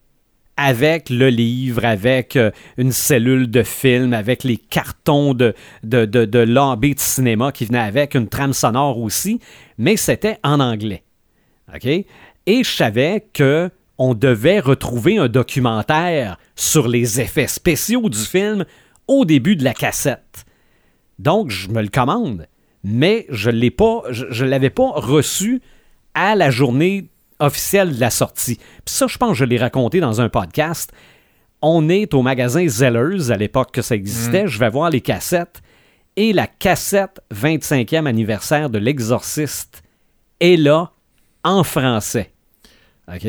avec 0.57 1.09
le 1.09 1.29
livre, 1.29 1.85
avec 1.85 2.35
euh, 2.35 2.51
une 2.77 2.91
cellule 2.91 3.49
de 3.49 3.63
film, 3.63 4.13
avec 4.13 4.43
les 4.43 4.57
cartons 4.57 5.33
de, 5.33 5.53
de, 5.83 6.05
de, 6.05 6.93
cinéma 6.97 7.51
qui 7.51 7.65
venaient 7.65 7.79
avec, 7.79 8.15
une 8.15 8.27
trame 8.27 8.53
sonore 8.53 8.99
aussi, 8.99 9.39
mais 9.77 9.97
c'était 9.97 10.37
en 10.43 10.59
anglais. 10.59 11.03
Et 12.45 12.63
je 12.63 12.69
savais 12.69 13.25
que 13.33 13.69
on 13.97 14.13
devait 14.15 14.59
retrouver 14.59 15.17
un 15.19 15.27
documentaire 15.27 16.37
sur 16.55 16.87
les 16.87 17.21
effets 17.21 17.47
spéciaux 17.47 18.09
du 18.09 18.17
film 18.17 18.65
au 19.07 19.25
début 19.25 19.55
de 19.55 19.63
la 19.63 19.73
cassette. 19.73 20.45
Donc, 21.19 21.51
je 21.51 21.69
me 21.69 21.83
le 21.83 21.87
commande, 21.87 22.47
mais 22.83 23.27
je 23.29 23.51
l'ai 23.51 23.69
pas, 23.69 24.01
je, 24.09 24.25
je 24.31 24.43
l'avais 24.43 24.71
pas 24.71 24.89
reçu 24.89 25.61
à 26.15 26.35
la 26.35 26.49
journée 26.49 27.09
officielle 27.41 27.95
de 27.95 27.99
la 27.99 28.09
sortie. 28.09 28.55
Puis 28.85 28.93
ça, 28.95 29.07
je 29.07 29.17
pense 29.17 29.31
que 29.31 29.37
je 29.37 29.45
l'ai 29.45 29.57
raconté 29.57 29.99
dans 29.99 30.21
un 30.21 30.29
podcast. 30.29 30.91
On 31.61 31.89
est 31.89 32.13
au 32.13 32.21
magasin 32.21 32.67
Zellers, 32.67 33.29
à 33.31 33.37
l'époque 33.37 33.71
que 33.71 33.81
ça 33.81 33.95
existait. 33.95 34.47
Je 34.47 34.57
vais 34.59 34.69
voir 34.69 34.89
les 34.89 35.01
cassettes. 35.01 35.61
Et 36.15 36.33
la 36.33 36.47
cassette 36.47 37.21
25e 37.33 38.05
anniversaire 38.05 38.69
de 38.69 38.77
l'Exorciste 38.79 39.83
est 40.39 40.57
là, 40.57 40.91
en 41.43 41.63
français. 41.63 42.31
OK? 43.13 43.27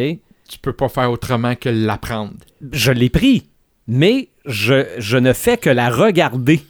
tu 0.49 0.59
peux 0.61 0.73
pas 0.75 0.88
faire 0.90 1.11
autrement 1.11 1.54
que 1.54 1.69
l'apprendre. 1.71 2.35
Je 2.73 2.92
l'ai 2.92 3.09
pris, 3.09 3.49
mais 3.87 4.28
je, 4.45 4.85
je 4.99 5.16
ne 5.16 5.33
fais 5.33 5.57
que 5.57 5.71
la 5.71 5.88
regarder. 5.88 6.61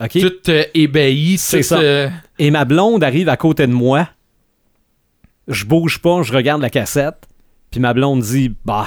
OK? 0.00 0.18
Tout 0.20 0.50
euh, 0.50 0.62
ébahi, 0.74 1.36
C'est 1.38 1.62
ça. 1.64 1.78
euh, 1.80 2.08
Et 2.38 2.52
ma 2.52 2.64
blonde 2.64 3.02
arrive 3.02 3.28
à 3.28 3.36
côté 3.36 3.66
de 3.66 3.72
moi. 3.72 4.08
Je 5.48 5.64
bouge 5.64 5.98
pas, 5.98 6.22
je 6.22 6.32
regarde 6.32 6.62
la 6.62 6.70
cassette. 6.70 7.26
Puis 7.70 7.80
ma 7.80 7.92
blonde 7.94 8.20
dit 8.22 8.54
Bah, 8.64 8.86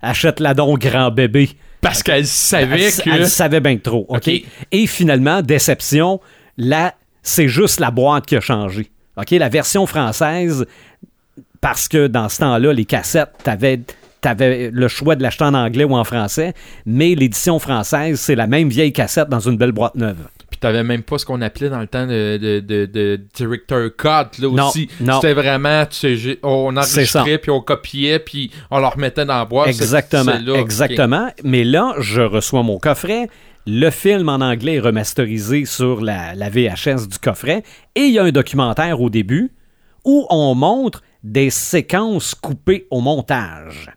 achète-la 0.00 0.54
donc, 0.54 0.80
grand 0.80 1.10
bébé. 1.10 1.50
parce 1.80 2.02
qu'elle 2.02 2.26
savait 2.26 2.84
elle, 2.84 2.92
que. 3.02 3.10
elle 3.10 3.28
savait 3.28 3.60
bien 3.60 3.76
trop. 3.78 4.06
OK? 4.08 4.30
Et 4.72 4.86
finalement, 4.86 5.42
déception, 5.42 6.20
là, 6.56 6.94
c'est 7.22 7.48
juste 7.48 7.80
la 7.80 7.90
boîte 7.90 8.26
qui 8.26 8.36
a 8.36 8.40
changé. 8.40 8.90
OK? 9.16 9.30
La 9.32 9.48
version 9.48 9.86
française, 9.86 10.64
parce 11.60 11.88
que 11.88 12.06
dans 12.06 12.28
ce 12.28 12.38
temps-là, 12.38 12.72
les 12.72 12.84
cassettes, 12.84 13.32
t'avais. 13.42 13.80
T'avais 14.20 14.70
le 14.72 14.88
choix 14.88 15.14
de 15.14 15.22
l'acheter 15.22 15.44
en 15.44 15.54
anglais 15.54 15.84
ou 15.84 15.94
en 15.94 16.02
français, 16.02 16.52
mais 16.84 17.14
l'édition 17.14 17.60
française, 17.60 18.18
c'est 18.18 18.34
la 18.34 18.48
même 18.48 18.68
vieille 18.68 18.92
cassette 18.92 19.28
dans 19.28 19.38
une 19.38 19.56
belle 19.56 19.70
boîte 19.70 19.94
neuve. 19.94 20.26
Puis 20.50 20.58
t'avais 20.58 20.82
même 20.82 21.02
pas 21.02 21.18
ce 21.18 21.26
qu'on 21.26 21.42
appelait 21.42 21.68
dans 21.68 21.80
le 21.80 21.86
temps 21.86 22.06
de, 22.06 22.38
de, 22.38 22.60
de, 22.60 22.86
de 22.86 23.20
director 23.34 23.90
cut, 23.96 24.40
là 24.42 24.48
Non, 24.50 24.68
aussi. 24.68 24.88
non. 25.00 25.20
C'était 25.20 25.34
vraiment, 25.34 25.84
tu 25.86 25.96
sais, 25.96 26.16
j'ai- 26.16 26.38
on 26.42 26.74
enregistrait, 26.76 27.36
puis 27.38 27.50
on 27.50 27.60
copiait, 27.60 28.18
puis 28.18 28.50
on 28.70 28.78
le 28.78 28.86
remettait 28.86 29.26
dans 29.26 29.36
la 29.38 29.44
boîte. 29.44 29.68
Exactement, 29.68 30.24
C'est- 30.32 30.38
c'est 30.38 30.44
là, 30.52 30.58
exactement. 30.58 31.28
Mais 31.44 31.64
là, 31.64 31.94
je 31.98 32.22
reçois 32.22 32.62
mon 32.62 32.78
coffret. 32.78 33.28
Le 33.66 33.90
film 33.90 34.30
en 34.30 34.36
anglais 34.40 34.76
est 34.76 34.80
remasterisé 34.80 35.66
sur 35.66 36.00
la, 36.00 36.34
la 36.34 36.48
VHS 36.48 37.06
du 37.08 37.18
coffret. 37.18 37.62
Et 37.94 38.02
il 38.06 38.12
y 38.14 38.18
a 38.18 38.24
un 38.24 38.30
documentaire 38.30 39.02
au 39.02 39.10
début 39.10 39.52
où 40.06 40.26
on 40.30 40.54
montre 40.54 41.02
des 41.22 41.50
séquences 41.50 42.34
coupées 42.34 42.86
au 42.90 43.02
montage. 43.02 43.90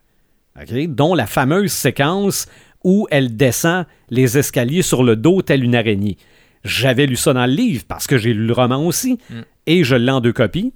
OK? 0.60 0.86
Dont 0.88 1.14
la 1.14 1.26
fameuse 1.26 1.72
séquence 1.72 2.46
où 2.84 3.06
elle 3.10 3.36
descend 3.36 3.86
les 4.10 4.36
escaliers 4.36 4.82
sur 4.82 5.02
le 5.04 5.16
dos 5.16 5.40
telle 5.40 5.64
une 5.64 5.74
araignée. 5.76 6.18
J'avais 6.64 7.06
lu 7.06 7.16
ça 7.16 7.32
dans 7.32 7.46
le 7.46 7.52
livre 7.52 7.84
parce 7.88 8.06
que 8.06 8.18
j'ai 8.18 8.32
lu 8.32 8.46
le 8.46 8.52
roman 8.52 8.84
aussi. 8.86 9.18
Et 9.66 9.84
je 9.84 9.94
l'ai 9.96 10.10
en 10.12 10.20
deux 10.20 10.32
copies. 10.32 10.72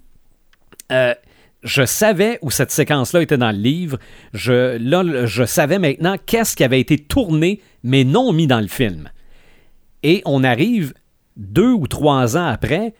Euh, 0.92 1.14
je 1.62 1.84
savais 1.84 2.38
où 2.42 2.50
cette 2.50 2.70
séquence-là 2.70 3.22
était 3.22 3.38
dans 3.38 3.50
le 3.50 3.58
livre. 3.58 3.98
Je, 4.32 4.76
là, 4.78 5.02
le- 5.02 5.26
je 5.26 5.44
savais 5.44 5.78
maintenant 5.78 6.16
qu'est-ce 6.24 6.54
qui 6.56 6.62
avait 6.64 6.80
été 6.80 6.98
tourné, 6.98 7.60
mais 7.82 8.04
non 8.04 8.32
mis 8.32 8.46
dans 8.46 8.60
le 8.60 8.68
film. 8.68 9.10
Et 10.02 10.22
on 10.24 10.44
arrive 10.44 10.92
deux 11.36 11.72
ou 11.72 11.86
trois 11.88 12.36
ans 12.36 12.46
après, 12.46 12.94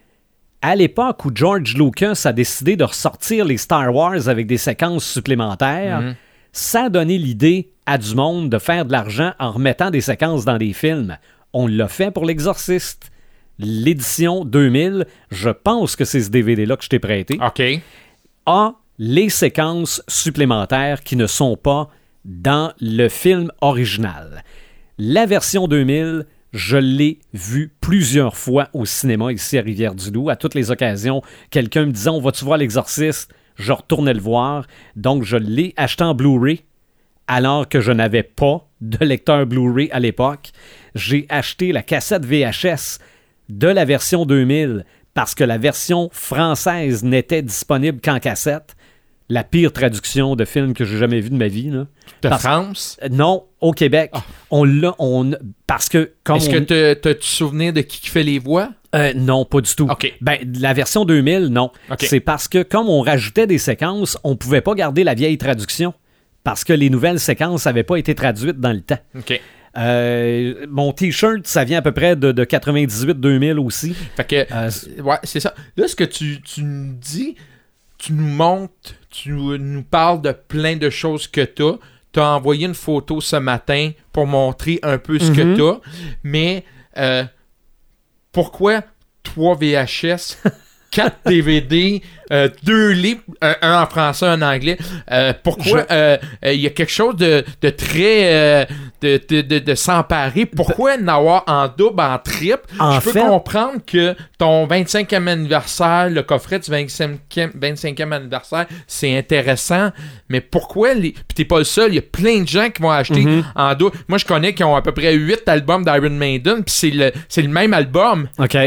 à 0.61 0.75
l'époque 0.75 1.23
où 1.25 1.31
George 1.33 1.75
Lucas 1.75 2.21
a 2.25 2.33
décidé 2.33 2.75
de 2.75 2.83
ressortir 2.83 3.45
les 3.45 3.57
Star 3.57 3.93
Wars 3.93 4.27
avec 4.27 4.47
des 4.47 4.57
séquences 4.57 5.05
supplémentaires, 5.05 6.15
ça 6.51 6.85
a 6.85 6.89
donné 6.89 7.17
l'idée 7.17 7.71
à 7.85 7.97
du 7.97 8.15
monde 8.15 8.49
de 8.49 8.57
faire 8.59 8.83
de 8.85 8.91
l'argent 8.91 9.33
en 9.39 9.51
remettant 9.51 9.91
des 9.91 10.01
séquences 10.01 10.43
dans 10.43 10.57
des 10.57 10.73
films. 10.73 11.17
On 11.53 11.67
l'a 11.67 11.87
fait 11.87 12.11
pour 12.11 12.25
l'Exorciste. 12.25 13.11
L'édition 13.59 14.45
2000, 14.45 15.05
je 15.31 15.49
pense 15.49 15.95
que 15.95 16.05
c'est 16.05 16.21
ce 16.21 16.29
DVD-là 16.29 16.77
que 16.77 16.83
je 16.83 16.89
t'ai 16.89 16.99
prêté 16.99 17.39
OK. 17.43 17.81
a 18.45 18.73
les 18.99 19.29
séquences 19.29 20.03
supplémentaires 20.07 21.01
qui 21.01 21.15
ne 21.15 21.27
sont 21.27 21.55
pas 21.55 21.89
dans 22.25 22.73
le 22.79 23.07
film 23.09 23.51
original. 23.61 24.43
La 24.99 25.25
version 25.25 25.67
2000, 25.67 26.25
je 26.53 26.77
l'ai 26.77 27.19
vue 27.33 27.73
plusieurs 27.81 28.35
fois 28.35 28.69
au 28.73 28.85
cinéma 28.85 29.31
ici 29.31 29.57
à 29.57 29.61
Rivière-du-Loup. 29.61 30.29
À 30.29 30.35
toutes 30.35 30.55
les 30.55 30.71
occasions, 30.71 31.21
quelqu'un 31.49 31.85
me 31.85 31.91
disait 31.91 32.09
On 32.09 32.21
va-tu 32.21 32.45
voir 32.45 32.57
l'exorciste? 32.57 33.33
Je 33.55 33.71
retournais 33.71 34.13
le 34.13 34.19
voir. 34.19 34.67
Donc, 34.95 35.23
je 35.23 35.37
l'ai 35.37 35.73
acheté 35.77 36.03
en 36.03 36.13
Blu-ray 36.13 36.63
alors 37.27 37.67
que 37.67 37.81
je 37.81 37.91
n'avais 37.91 38.23
pas 38.23 38.66
de 38.81 39.03
lecteur 39.05 39.45
Blu-ray 39.45 39.89
à 39.91 39.99
l'époque. 39.99 40.51
J'ai 40.95 41.25
acheté 41.29 41.71
la 41.71 41.81
cassette 41.83 42.25
VHS 42.25 42.99
de 43.49 43.67
la 43.67 43.85
version 43.85 44.25
2000 44.25 44.85
parce 45.13 45.33
que 45.35 45.43
la 45.43 45.57
version 45.57 46.09
française 46.11 47.03
n'était 47.03 47.41
disponible 47.41 47.99
qu'en 48.01 48.19
cassette. 48.19 48.75
La 49.29 49.43
pire 49.43 49.73
traduction 49.73 50.37
de 50.37 50.45
film 50.45 50.73
que 50.73 50.85
j'ai 50.85 50.97
jamais 50.97 51.19
vue 51.19 51.31
de 51.31 51.35
ma 51.35 51.49
vie. 51.49 51.69
là. 51.69 51.85
De 52.21 52.29
Parce- 52.29 52.43
France? 52.43 52.97
Euh, 53.03 53.09
Non, 53.09 53.43
au 53.59 53.73
Québec. 53.73 54.11
On 54.51 54.63
l'a, 54.63 54.95
on, 54.99 55.31
parce 55.65 55.89
que 55.89 56.13
comme 56.23 56.37
Est-ce 56.37 56.49
on- 56.49 56.53
que 56.53 56.57
t'as- 56.59 56.95
t'as-tu 56.95 57.27
souvenir 57.27 57.73
de 57.73 57.81
qui 57.81 58.07
fait 58.07 58.23
les 58.23 58.39
voix? 58.39 58.69
euh, 58.95 59.11
non, 59.15 59.43
pas 59.43 59.59
du 59.59 59.75
tout. 59.75 59.85
OK. 59.91 60.13
Ben, 60.21 60.37
la 60.57 60.71
version 60.73 61.03
2000, 61.03 61.47
non. 61.47 61.71
C'est 61.99 62.21
parce 62.21 62.47
que 62.47 62.63
comme 62.63 62.87
on 62.87 63.01
rajoutait 63.01 63.47
des 63.47 63.57
séquences, 63.57 64.17
on 64.23 64.37
pouvait 64.37 64.61
pas 64.61 64.75
garder 64.75 65.03
la 65.03 65.13
vieille 65.13 65.37
traduction 65.37 65.93
parce 66.47 66.63
que 66.63 66.71
les 66.71 66.89
nouvelles 66.89 67.19
séquences 67.19 67.65
n'avaient 67.65 67.83
pas 67.83 67.97
été 67.97 68.15
traduites 68.15 68.57
dans 68.57 68.71
le 68.71 68.79
temps. 68.79 68.99
OK. 69.17 69.41
Euh, 69.77 70.65
mon 70.69 70.93
t-shirt, 70.93 71.45
ça 71.45 71.65
vient 71.65 71.79
à 71.79 71.81
peu 71.81 71.91
près 71.91 72.15
de, 72.15 72.31
de 72.31 72.45
98-2000 72.45 73.57
aussi. 73.57 73.93
Fait 74.15 74.23
que, 74.25 74.45
Euh, 74.53 75.01
ouais, 75.03 75.17
c'est 75.25 75.41
ça. 75.41 75.53
Là, 75.75 75.89
ce 75.89 75.95
que 75.97 76.05
tu, 76.05 76.41
tu 76.41 76.63
nous 76.63 76.93
dis, 76.93 77.35
tu 77.97 78.13
nous 78.13 78.29
montres, 78.29 78.93
tu 79.09 79.31
nous 79.33 79.83
parles 79.83 80.21
de 80.21 80.31
plein 80.31 80.77
de 80.77 80.89
choses 80.89 81.27
que 81.27 81.41
tu 81.41 81.63
as. 81.63 81.73
Tu 82.13 82.21
as 82.21 82.29
envoyé 82.29 82.65
une 82.65 82.73
photo 82.75 83.19
ce 83.19 83.35
matin 83.35 83.91
pour 84.13 84.25
montrer 84.25 84.79
un 84.83 84.97
peu 84.99 85.19
ce 85.19 85.29
Mhm. 85.31 85.35
que 85.35 85.55
tu 85.57 85.63
as, 85.63 85.79
mais 86.23 86.63
euh, 86.97 87.25
pourquoi 88.31 88.83
3 89.23 89.57
VHS, 89.57 90.37
4 90.97 91.15
DVD, 91.27 92.01
2 92.63 92.89
livres, 92.91 93.21
un, 93.41 93.55
en 93.81 93.85
français, 93.85 94.25
un 94.25 94.41
en 94.41 94.53
anglais. 94.53 94.77
Euh, 95.11 95.31
pourquoi 95.43 95.85
euh, 95.91 96.17
euh, 96.43 96.53
il 96.53 96.59
y 96.61 96.67
a 96.67 96.71
quelque 96.71 96.91
chose 96.91 97.15
de, 97.15 97.45
de 97.61 97.69
très 97.69 98.33
euh, 98.33 98.65
de, 99.01 99.21
de, 99.29 99.41
de, 99.41 99.59
de 99.59 99.75
s'emparer? 99.75 100.45
Pourquoi 100.47 100.97
n'avoir 100.97 101.43
en 101.47 101.67
double, 101.67 102.01
en 102.01 102.17
triple? 102.17 102.63
En 102.79 102.99
Je 102.99 103.01
peux 103.05 103.11
fait- 103.11 103.19
comprendre 103.21 103.79
que 103.85 104.15
ton 104.37 104.65
25e 104.67 105.27
anniversaire, 105.27 106.09
le 106.09 106.23
coffret 106.23 106.59
du 106.59 106.69
25e, 106.71 107.17
25e 107.31 108.11
anniversaire, 108.11 108.65
c'est 108.87 109.15
intéressant, 109.17 109.91
mais 110.29 110.41
pourquoi 110.41 110.93
les. 110.95 111.11
Puis 111.11 111.35
t'es 111.35 111.45
pas 111.45 111.59
le 111.59 111.63
seul, 111.63 111.91
il 111.91 111.95
y 111.95 111.99
a 111.99 112.01
plein 112.01 112.41
de 112.41 112.47
gens 112.47 112.69
qui 112.69 112.81
vont 112.81 112.91
acheter 112.91 113.21
Mhm. 113.23 113.43
en 113.55 113.75
double. 113.75 113.95
Moi, 114.07 114.17
je 114.17 114.25
connais 114.25 114.53
qui 114.53 114.63
ont 114.63 114.75
à 114.75 114.81
peu 114.81 114.91
près 114.91 115.13
8 115.13 115.47
albums 115.47 115.83
d'Iron 115.85 116.09
Maiden, 116.09 116.63
puis 116.63 116.73
c'est 116.75 116.89
le, 116.89 117.11
c'est 117.29 117.41
le 117.41 117.49
même 117.49 117.73
album. 117.73 118.27
OK. 118.39 118.57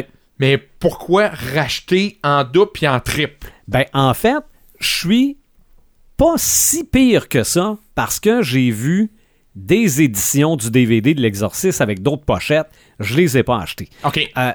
Mais 0.41 0.57
pourquoi 0.57 1.29
racheter 1.29 2.19
en 2.25 2.45
double 2.45 2.71
puis 2.73 2.89
en 2.89 2.99
triple? 2.99 3.47
Ben, 3.69 3.85
en 3.93 4.15
fait, 4.15 4.43
je 4.81 4.89
suis 4.89 5.37
pas 6.17 6.35
si 6.37 6.85
pire 6.85 7.29
que 7.29 7.45
ça 7.45 7.77
parce 7.95 8.19
que 8.19 8.43
j'ai 8.43 8.71
vu 8.71 9.11
des 9.55 10.01
éditions 10.01 10.57
du 10.57 10.71
DVD 10.71 11.13
de 11.13 11.21
l'Exorciste 11.21 11.83
avec 11.83 12.03
d'autres 12.03 12.25
pochettes. 12.25 12.69
Je 13.01 13.17
les 13.17 13.37
ai 13.37 13.43
pas 13.43 13.61
achetées. 13.61 13.91
OK. 14.05 14.19
Euh, 14.39 14.53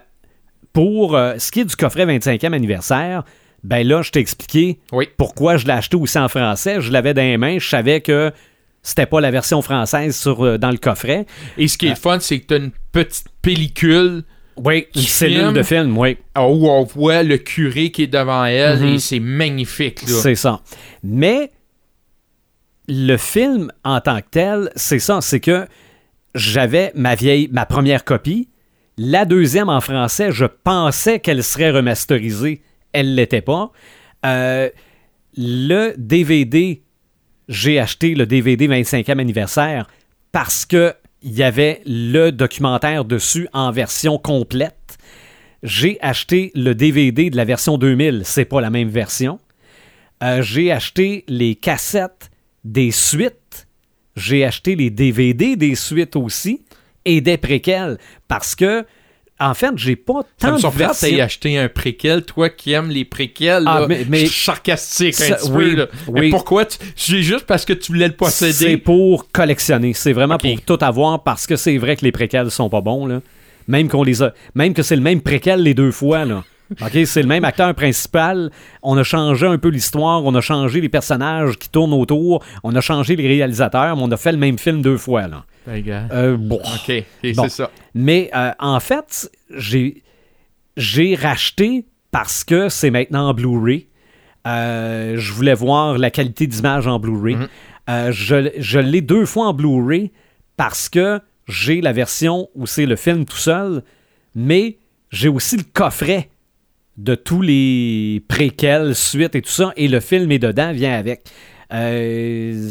pour 0.74 1.16
euh, 1.16 1.36
ce 1.38 1.52
qui 1.52 1.60
est 1.62 1.66
du 1.66 1.76
coffret 1.76 2.06
25e 2.06 2.54
anniversaire, 2.54 3.24
ben 3.64 3.88
là, 3.88 4.02
je 4.02 4.10
t'ai 4.10 4.20
expliqué 4.20 4.80
Oui. 4.92 5.08
pourquoi 5.18 5.58
je 5.58 5.66
l'ai 5.68 5.74
acheté 5.74 5.98
aussi 5.98 6.18
en 6.18 6.30
français. 6.30 6.82
Je 6.82 6.92
l'avais 6.92 7.14
dans 7.14 7.22
les 7.22 7.38
mains. 7.38 7.60
Je 7.60 7.68
savais 7.70 8.02
que 8.02 8.32
c'était 8.82 9.06
pas 9.06 9.22
la 9.22 9.30
version 9.32 9.62
française 9.62 10.16
sur, 10.16 10.44
euh, 10.44 10.58
dans 10.58 10.72
le 10.72 10.78
coffret. 10.78 11.26
Et 11.58 11.68
ce 11.68 11.78
qui 11.78 11.88
est 11.88 11.96
fun, 12.00 12.20
c'est 12.20 12.40
que 12.40 12.46
t'as 12.48 12.58
une 12.58 12.72
petite 12.92 13.26
pellicule 13.42 14.24
Oui, 14.58 14.88
une 14.96 15.02
cellule 15.02 15.54
de 15.54 15.64
film, 15.64 15.98
oui. 15.98 16.18
euh, 16.38 16.42
où 16.42 16.68
on 16.70 16.84
voit 16.84 17.24
le 17.24 17.38
curé 17.38 17.92
qui 17.92 18.04
est 18.04 18.08
devant 18.08 18.46
elle 18.46 18.80
Mhm. 18.80 18.86
et 18.96 19.00
c'est 19.00 19.20
magnifique. 19.20 20.00
C'est 20.06 20.36
ça. 20.36 20.62
Mais 21.04 21.52
le 22.88 23.18
film 23.18 23.72
en 23.84 24.00
tant 24.02 24.20
que 24.22 24.28
tel, 24.32 24.70
c'est 24.76 25.00
ça, 25.00 25.20
c'est 25.22 25.40
que 25.40 25.68
j'avais 26.36 26.92
ma 26.96 27.16
vieille, 27.16 27.50
ma 27.52 27.66
première 27.66 28.04
copie. 28.06 28.50
La 28.98 29.26
deuxième 29.26 29.68
en 29.70 29.82
français, 29.82 30.32
je 30.32 30.46
pensais 30.46 31.20
qu'elle 31.20 31.44
serait 31.44 31.72
remasterisée. 31.72 32.62
Elle 32.94 33.16
l'était 33.16 33.42
pas. 33.42 33.72
Euh, 34.26 34.70
le 35.38 35.94
DVD, 35.98 36.82
j'ai 37.50 37.80
acheté 37.80 38.16
le 38.16 38.26
DVD 38.26 38.68
25e 38.70 39.20
anniversaire 39.20 39.88
parce 40.32 40.66
que 40.66 40.94
il 41.26 41.34
y 41.34 41.44
avait 41.44 41.82
le 41.88 42.30
documentaire 42.30 43.04
dessus 43.04 43.48
en 43.52 43.72
version 43.72 44.20
complète. 44.20 44.98
J'ai 45.64 45.98
acheté 46.02 46.52
le 46.54 46.76
DVD 46.76 47.32
de 47.32 47.36
la 47.36 47.46
version 47.46 47.80
2000, 47.80 48.22
c'est 48.24 48.46
pas 48.46 48.62
la 48.62 48.70
même 48.70 48.90
version. 48.90 49.40
Euh, 50.22 50.44
j'ai 50.44 50.72
acheté 50.72 51.26
les 51.28 51.56
cassettes 51.56 52.30
des 52.64 52.92
suites. 52.92 53.68
J'ai 54.16 54.46
acheté 54.46 54.76
les 54.76 54.92
DVD 54.92 55.56
des 55.56 55.74
suites 55.74 56.16
aussi 56.16 56.64
et 57.06 57.22
des 57.22 57.38
préquels 57.38 57.98
parce 58.28 58.56
que 58.56 58.86
en 59.40 59.54
fait, 59.54 59.72
j'ai 59.76 59.96
pas 59.98 60.22
Ça 60.38 60.48
tant 60.48 60.52
me 60.52 60.54
de 60.56 60.60
surprend 60.60 60.88
que 60.88 61.20
acheté 61.22 61.58
un 61.58 61.68
préquel, 61.68 62.24
toi 62.24 62.50
qui 62.50 62.72
aimes 62.72 62.90
les 62.90 63.04
préquels. 63.06 63.64
Ah, 63.68 63.82
là. 63.82 63.88
mais- 63.88 64.06
mais- 64.08 64.26
Je 64.26 64.32
suis 64.32 64.44
sarcastique 64.46 65.16
un 65.22 65.28
Ça- 65.28 65.36
petit 65.36 65.52
oui, 65.52 65.72
peu. 65.72 65.76
Là. 65.76 65.86
Mais 66.14 66.20
oui. 66.22 66.30
pourquoi? 66.30 66.66
tu- 66.66 66.78
C'est 66.96 67.22
juste 67.22 67.46
parce 67.46 67.66
que 67.66 67.74
tu 67.74 67.92
voulais 67.92 68.08
le 68.08 68.12
C'est 68.14 68.18
posséder. 68.18 68.78
pour 68.78 69.30
collectionner. 69.32 69.94
C'est 69.94 70.14
vraiment 70.14 70.38
pour 70.38 70.62
tout 70.62 70.78
avoir 70.82 71.24
parce 71.24 71.48
que 71.48 71.56
c'est 71.58 71.78
vrai 71.78 71.96
que 71.98 72.06
les 72.06 72.12
préquels 72.14 72.50
sont 72.52 72.70
pas 72.70 72.82
bons. 72.82 73.06
Là. 73.06 73.22
Même 73.68 73.90
qu'on 73.90 74.04
les 74.04 74.22
a. 74.24 74.34
Même 74.54 74.74
que 74.74 74.84
c'est 74.84 74.96
le 74.96 75.02
même 75.02 75.22
préquel 75.22 75.62
les 75.64 75.74
deux 75.74 75.92
fois. 75.92 76.24
Là. 76.26 76.44
OK, 76.82 76.98
c'est 77.06 77.22
le 77.22 77.28
même 77.28 77.44
acteur 77.46 77.74
principal. 77.76 78.52
On 78.82 78.98
a 78.98 79.04
changé 79.04 79.46
un 79.46 79.58
peu 79.58 79.68
l'histoire, 79.70 80.24
on 80.24 80.34
a 80.34 80.42
changé 80.42 80.82
les 80.82 80.90
personnages 80.90 81.58
qui 81.58 81.70
tournent 81.70 81.94
autour, 81.94 82.44
on 82.64 82.76
a 82.76 82.82
changé 82.82 83.16
les 83.16 83.28
réalisateurs, 83.28 83.96
mais 83.96 84.02
on 84.04 84.12
a 84.12 84.18
fait 84.18 84.32
le 84.32 84.38
même 84.40 84.58
film 84.58 84.82
deux 84.82 84.98
fois. 84.98 85.28
Là. 85.28 85.44
Euh, 86.12 86.38
bon. 86.38 86.58
OK, 86.58 86.90
et 86.90 87.34
Bon. 87.34 87.44
c'est 87.44 87.50
ça. 87.50 87.72
Mais 87.94 88.30
euh, 88.36 88.52
en 88.60 88.80
fait, 88.80 89.30
j'ai 89.56 90.04
j'ai 90.78 91.16
racheté 91.16 91.86
parce 92.12 92.44
que 92.44 92.70
c'est 92.70 92.92
maintenant 92.92 93.30
en 93.30 93.34
Blu-ray. 93.34 93.88
Euh, 94.48 95.16
je 95.18 95.34
voulais 95.34 95.54
voir 95.54 95.98
la 95.98 96.12
qualité 96.12 96.46
d'image 96.48 96.88
en 96.88 97.00
Blu-ray. 97.00 97.36
Mhm. 97.36 97.48
Euh, 97.90 98.12
je 98.12 98.52
je 98.58 98.80
l'ai 98.80 99.02
deux 99.02 99.26
fois 99.26 99.48
en 99.48 99.54
Blu-ray 99.54 100.12
parce 100.58 100.90
que 100.90 101.20
j'ai 101.48 101.82
la 101.82 101.94
version 101.94 102.50
où 102.56 102.66
c'est 102.68 102.86
le 102.86 102.96
film 102.96 103.26
tout 103.26 103.38
seul, 103.38 103.84
mais 104.34 104.78
j'ai 105.12 105.30
aussi 105.30 105.58
le 105.58 105.64
coffret 105.72 106.30
de 106.98 107.14
tous 107.16 107.42
les 107.42 108.24
préquels, 108.28 108.96
suites 108.96 109.36
et 109.36 109.42
tout 109.42 109.52
ça, 109.52 109.74
et 109.76 109.88
le 109.88 110.00
film 110.00 110.32
est 110.32 110.40
dedans, 110.40 110.72
vient 110.72 110.98
avec. 110.98 111.26
Euh, 111.74 112.70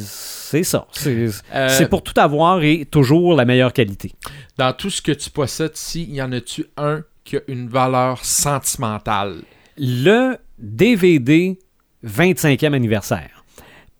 c'est 0.54 0.62
ça. 0.62 0.86
C'est 0.92 1.28
Euh, 1.54 1.68
c'est 1.68 1.88
pour 1.88 2.02
tout 2.02 2.18
avoir 2.20 2.62
et 2.62 2.84
toujours 2.84 3.34
la 3.34 3.44
meilleure 3.44 3.72
qualité. 3.72 4.12
Dans 4.58 4.72
tout 4.72 4.90
ce 4.90 5.02
que 5.02 5.12
tu 5.12 5.30
possèdes 5.30 5.72
ici, 5.74 6.04
y 6.04 6.22
en 6.22 6.32
a-tu 6.32 6.66
un 6.76 7.02
qui 7.24 7.36
a 7.36 7.40
une 7.48 7.68
valeur 7.68 8.24
sentimentale? 8.24 9.36
le 9.76 10.36
DVD 10.58 11.58
25e 12.06 12.74
anniversaire. 12.74 13.44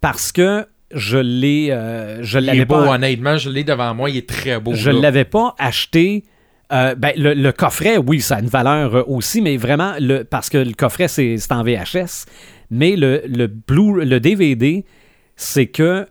Parce 0.01 0.33
que 0.33 0.67
je 0.93 1.19
l'ai 1.19 1.71
euh, 1.71 2.23
je 2.23 2.39
Il 2.39 2.45
est 2.45 2.47
l'avais 2.47 2.65
beau, 2.65 2.75
pas 2.77 2.95
honnêtement. 2.95 3.37
Je 3.37 3.51
l'ai 3.51 3.65
devant 3.65 3.95
moi. 3.95 4.11
Il 4.11 4.17
est 4.17 4.29
très 4.29 4.61
beau. 4.61 4.75
je 4.75 4.91
là. 4.91 5.01
l'avais 5.01 5.25
pas 5.25 5.55
acheté 5.59 6.25
euh, 6.73 6.95
ben, 6.95 7.13
le, 7.17 7.35
le 7.35 7.53
coffret, 7.53 7.99
oui, 7.99 8.21
ça 8.21 8.37
a 8.37 8.41
une 8.41 8.49
valeur 8.49 8.95
euh, 8.95 9.03
aussi, 9.07 9.43
mais 9.43 9.57
vraiment, 9.57 9.95
le, 10.01 10.23
parce 10.25 10.49
que 10.49 10.59
le 10.59 10.73
coffret, 10.73 11.09
c'est 11.09 11.37
c'est 11.37 11.53
en 11.53 11.63
VHS. 11.63 12.25
Mais 12.71 12.97
le, 12.97 13.23
le, 13.29 13.47
Blue, 13.47 14.05
le 14.05 14.19
DVD, 14.19 14.85
c'est 15.37 15.67
que, 15.67 16.07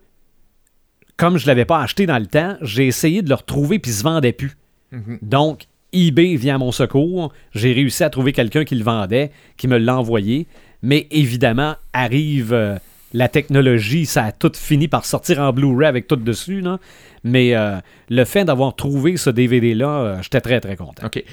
comme 1.17 1.38
je 1.38 1.47
l'avais 1.47 1.65
pas 1.65 1.82
acheté 1.82 2.06
dans 2.06 2.17
le 2.19 2.26
temps, 2.26 2.58
j'ai 2.62 2.88
essayé 2.88 3.21
de 3.21 3.30
le 3.30 3.36
retrouver 3.36 3.80
puis 3.80 3.91
il 3.91 3.95
se 3.95 4.04
vendait 4.04 4.34
plus. 4.34 4.58
Mhm. 4.91 5.19
Donc, 5.21 5.67
eBay 5.91 6.36
vient 6.36 6.56
à 6.56 6.58
mon 6.58 6.71
secours. 6.71 7.32
J'ai 7.54 7.71
réussi 7.73 8.04
à 8.04 8.10
trouver 8.10 8.32
quelqu'un 8.34 8.65
qui 8.65 8.76
le 8.76 8.84
vendait, 8.84 9.32
qui 9.58 9.67
me 9.67 9.78
l'a 9.78 9.97
envoyé. 9.97 10.47
Mais 10.82 11.08
évidemment, 11.12 11.76
arrive 11.93 12.52
euh, 12.54 12.78
la 13.13 13.30
technologie, 13.30 14.06
ça 14.06 14.26
a 14.26 14.32
tout 14.32 14.52
fini 14.56 14.88
par 14.88 15.06
sortir 15.06 15.39
en 15.39 15.54
Blu-ray 15.54 15.88
avec 15.88 16.08
tout 16.08 16.15
dessus. 16.15 16.62
là. 16.62 16.80
Mais 17.23 17.56
euh, 17.56 17.78
le 18.10 18.26
fait 18.26 18.43
d'avoir 18.43 18.76
trouvé 18.76 19.17
ce 19.17 19.30
DVD-là, 19.30 19.88
euh, 19.89 20.21
j'étais 20.21 20.41
très, 20.41 20.60
très 20.60 20.76
content. 20.76 21.06
OK. 21.06 21.23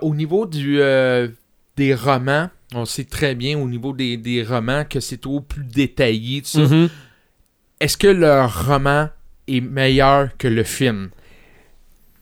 Au 0.00 0.14
niveau 0.14 0.46
du, 0.46 0.80
des 1.76 1.94
romans, 1.94 2.48
on 2.74 2.84
sait 2.84 3.04
très 3.04 3.34
bien 3.34 3.58
au 3.58 3.68
niveau 3.68 3.92
des, 3.92 4.16
des 4.16 4.42
romans 4.42 4.84
que 4.88 4.98
c'est 4.98 5.26
au 5.26 5.40
plus 5.40 5.64
détaillé. 5.64 6.40
tout 6.40 6.48
ça. 6.48 6.60
Mhm. 6.60 6.88
Est-ce 7.80 7.96
que 7.96 8.08
le 8.08 8.44
roman 8.46 9.08
est 9.48 9.60
meilleur 9.60 10.36
que 10.36 10.48
le 10.48 10.64
film? 10.64 11.10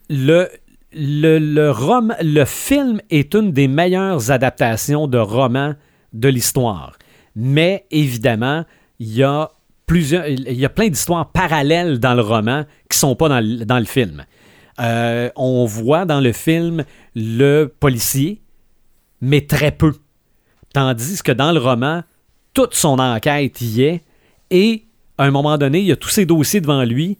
le, 0.09 0.49
le, 0.93 1.39
le, 1.39 1.71
rom- 1.71 2.15
le 2.21 2.45
film 2.45 3.01
est 3.09 3.33
une 3.33 3.51
des 3.51 3.67
meilleures 3.67 4.31
adaptations 4.31 5.07
de 5.07 5.17
romans 5.17 5.75
de 6.13 6.29
l'histoire. 6.29 6.97
Mais 7.35 7.85
évidemment, 7.91 8.65
il 8.99 9.13
y 9.13 9.23
a 9.23 9.51
plusieurs, 9.85 10.27
il 10.27 10.53
y 10.53 10.65
a 10.65 10.69
plein 10.69 10.87
d'histoires 10.87 11.31
parallèles 11.31 11.99
dans 11.99 12.13
le 12.13 12.21
roman 12.21 12.63
qui 12.89 12.97
sont 12.97 13.15
pas 13.15 13.29
dans 13.29 13.41
le, 13.41 13.65
dans 13.65 13.79
le 13.79 13.85
film. 13.85 14.25
Euh, 14.79 15.29
on 15.35 15.65
voit 15.65 16.05
dans 16.05 16.21
le 16.21 16.31
film 16.31 16.83
le 17.15 17.65
policier, 17.65 18.41
mais 19.21 19.41
très 19.41 19.71
peu. 19.71 19.93
Tandis 20.73 21.23
que 21.23 21.31
dans 21.31 21.51
le 21.51 21.59
roman, 21.59 22.03
toute 22.53 22.73
son 22.73 22.99
enquête 22.99 23.59
y 23.61 23.83
est, 23.83 24.03
et 24.51 24.84
à 25.17 25.23
un 25.25 25.31
moment 25.31 25.57
donné, 25.57 25.79
il 25.79 25.85
y 25.85 25.91
a 25.91 25.95
tous 25.95 26.09
ses 26.09 26.25
dossiers 26.25 26.61
devant 26.61 26.83
lui, 26.83 27.17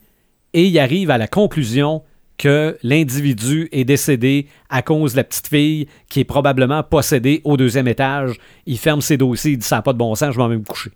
et 0.54 0.66
il 0.66 0.80
arrive 0.80 1.10
à 1.12 1.18
la 1.18 1.28
conclusion 1.28 2.04
que 2.38 2.78
l'individu 2.84 3.70
est 3.72 3.86
décédé 3.86 4.48
à 4.70 4.82
cause 4.82 5.14
de 5.14 5.18
la 5.18 5.24
petite 5.24 5.48
fille 5.48 5.88
qui 6.10 6.20
est 6.20 6.26
probablement 6.26 6.84
possédée 6.84 7.42
au 7.46 7.56
deuxième 7.56 7.88
étage. 7.88 8.36
Il 8.66 8.78
ferme 8.78 9.00
ses 9.02 9.16
dossiers, 9.18 9.52
il 9.54 9.58
dit 9.60 9.66
ça 9.66 9.78
n'a 9.78 9.82
pas 9.82 9.94
de 9.94 9.98
bon 9.98 10.14
sens, 10.16 10.34
je 10.34 10.38
vais 10.40 10.48
même 10.50 10.60
me 10.60 10.66
coucher. 10.66 10.92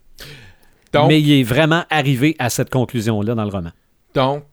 Donc, 0.91 1.07
Mais 1.07 1.21
il 1.21 1.31
est 1.31 1.43
vraiment 1.43 1.83
arrivé 1.89 2.35
à 2.39 2.49
cette 2.49 2.69
conclusion-là 2.69 3.35
dans 3.35 3.43
le 3.43 3.49
roman. 3.51 3.71
donc, 4.13 4.43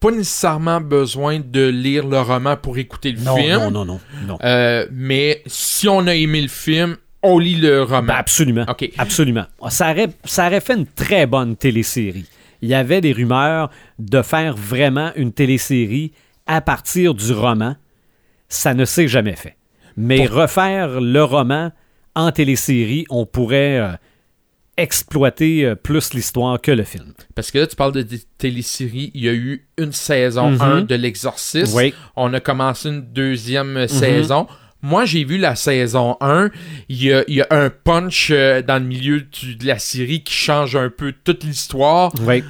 pas 0.00 0.10
nécessairement 0.10 0.80
besoin 0.82 1.40
de 1.40 1.66
lire 1.66 2.06
le 2.06 2.20
roman 2.20 2.56
pour 2.56 2.76
écouter 2.76 3.12
le 3.12 3.20
Non, 3.20 3.36
film. 3.36 3.58
non, 3.58 3.70
non, 3.70 3.84
non, 3.86 4.00
non. 4.26 4.38
Euh, 4.44 4.86
mais 4.92 5.42
si 5.46 5.88
on 5.88 6.06
a 6.06 6.14
aimé 6.14 6.42
le 6.42 6.48
film, 6.48 6.96
on 7.24 7.38
lit 7.38 7.56
le 7.56 7.82
roman. 7.82 8.02
Ben, 8.02 8.14
absolument. 8.14 8.66
Absolument. 8.98 9.46
Ça 9.68 9.90
aurait, 9.90 10.08
ça 10.24 10.46
aurait 10.46 10.60
fait 10.60 10.74
une 10.74 10.86
très 10.86 11.26
bonne 11.26 11.56
télésérie. 11.56 12.26
Il 12.62 12.68
y 12.68 12.74
avait 12.74 13.00
des 13.00 13.12
rumeurs 13.12 13.70
de 13.98 14.22
faire 14.22 14.54
vraiment 14.56 15.10
une 15.16 15.32
télésérie 15.32 16.12
à 16.46 16.60
partir 16.60 17.14
du 17.14 17.32
roman. 17.32 17.76
Ça 18.48 18.72
ne 18.74 18.84
s'est 18.84 19.08
jamais 19.08 19.34
fait. 19.36 19.56
Mais 19.96 20.26
refaire 20.26 21.00
le 21.00 21.22
roman 21.24 21.72
en 22.14 22.30
télésérie, 22.30 23.04
on 23.10 23.26
pourrait 23.26 23.78
euh, 23.80 23.92
exploiter 24.76 25.64
euh, 25.64 25.74
plus 25.74 26.14
l'histoire 26.14 26.60
que 26.60 26.70
le 26.70 26.84
film. 26.84 27.12
Parce 27.34 27.50
que 27.50 27.58
là, 27.58 27.66
tu 27.66 27.76
parles 27.76 27.92
de 27.92 28.02
des 28.02 28.20
téléséries. 28.38 29.10
Il 29.14 29.24
y 29.24 29.28
a 29.28 29.32
eu 29.32 29.66
une 29.78 29.92
saison 29.92 30.50
Mhm. 30.50 30.60
1 30.62 30.80
de 30.82 30.94
L'Exorciste. 30.94 31.74
Oui. 31.74 31.94
On 32.16 32.32
a 32.34 32.40
commencé 32.40 32.88
une 32.88 33.02
deuxième 33.02 33.86
saison. 33.88 34.46
Moi, 34.84 35.04
j'ai 35.04 35.24
vu 35.24 35.38
la 35.38 35.56
saison 35.56 36.16
1. 36.20 36.50
Il 36.88 37.02
y 37.02 37.12
a, 37.12 37.24
il 37.26 37.34
y 37.34 37.40
a 37.42 37.46
un 37.50 37.70
punch 37.70 38.28
euh, 38.30 38.62
dans 38.62 38.78
le 38.82 38.84
milieu 38.86 39.20
du- 39.22 39.56
de 39.56 39.66
la 39.66 39.78
série 39.78 40.22
qui 40.22 40.34
change 40.34 40.76
un 40.76 40.90
peu 40.90 41.12
toute 41.24 41.42
l'histoire. 41.44 42.12
Oui. 42.20 42.44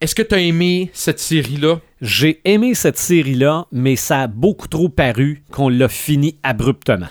Est-ce 0.00 0.14
que 0.14 0.22
tu 0.22 0.34
as 0.34 0.38
aimé 0.40 0.90
cette 0.92 1.20
série-là? 1.20 1.80
J'ai 2.00 2.40
aimé 2.44 2.74
cette 2.74 2.98
série-là, 2.98 3.66
mais 3.70 3.96
ça 3.96 4.22
a 4.22 4.26
beaucoup 4.26 4.66
trop 4.68 4.88
paru 4.88 5.42
qu'on 5.52 5.68
l'a 5.68 5.88
fini 5.88 6.38
abruptement. 6.42 7.06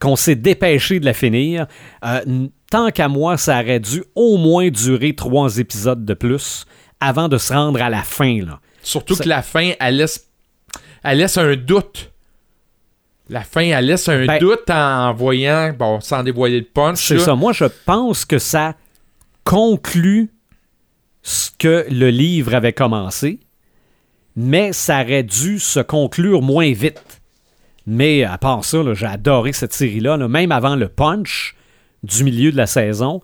Qu'on 0.00 0.16
s'est 0.16 0.34
dépêché 0.34 0.98
de 1.00 1.04
la 1.04 1.14
finir. 1.14 1.66
Euh, 2.04 2.20
tant 2.70 2.90
qu'à 2.90 3.06
moi, 3.08 3.36
ça 3.36 3.60
aurait 3.60 3.78
dû 3.80 4.02
au 4.16 4.36
moins 4.36 4.68
durer 4.68 5.14
trois 5.14 5.58
épisodes 5.58 6.04
de 6.04 6.14
plus 6.14 6.66
avant 7.00 7.28
de 7.28 7.38
se 7.38 7.52
rendre 7.52 7.80
à 7.80 7.88
la 7.90 8.02
fin. 8.02 8.44
Là. 8.44 8.60
Surtout 8.82 9.14
Ça- 9.14 9.24
que 9.24 9.28
la 9.28 9.42
fin, 9.42 9.72
elle 9.78 9.96
laisse, 9.98 10.26
elle 11.04 11.18
laisse 11.18 11.38
un 11.38 11.54
doute. 11.54 12.10
La 13.30 13.40
fin, 13.42 13.62
elle 13.62 13.86
laisse 13.86 14.08
un 14.08 14.26
Ben- 14.26 14.38
doute 14.38 14.68
en 14.70 15.12
voyant, 15.14 15.72
bon, 15.78 16.00
sans 16.00 16.22
dévoiler 16.22 16.58
le 16.60 16.66
punch. 16.66 16.98
C'est 17.06 17.18
ça. 17.18 17.34
Moi, 17.34 17.52
je 17.52 17.64
pense 17.86 18.24
que 18.24 18.38
ça 18.38 18.74
conclut 19.44 20.30
ce 21.22 21.50
que 21.58 21.86
le 21.90 22.10
livre 22.10 22.54
avait 22.54 22.72
commencé, 22.74 23.40
mais 24.36 24.72
ça 24.72 25.02
aurait 25.02 25.22
dû 25.22 25.58
se 25.58 25.80
conclure 25.80 26.42
moins 26.42 26.72
vite. 26.72 27.02
Mais 27.86 28.24
à 28.24 28.38
part 28.38 28.64
ça, 28.64 28.78
j'ai 28.94 29.06
adoré 29.06 29.52
cette 29.52 29.72
série-là. 29.72 30.16
là. 30.16 30.28
Même 30.28 30.52
avant 30.52 30.76
le 30.76 30.88
punch 30.88 31.54
du 32.02 32.24
milieu 32.24 32.50
de 32.52 32.56
la 32.56 32.66
saison, 32.66 33.22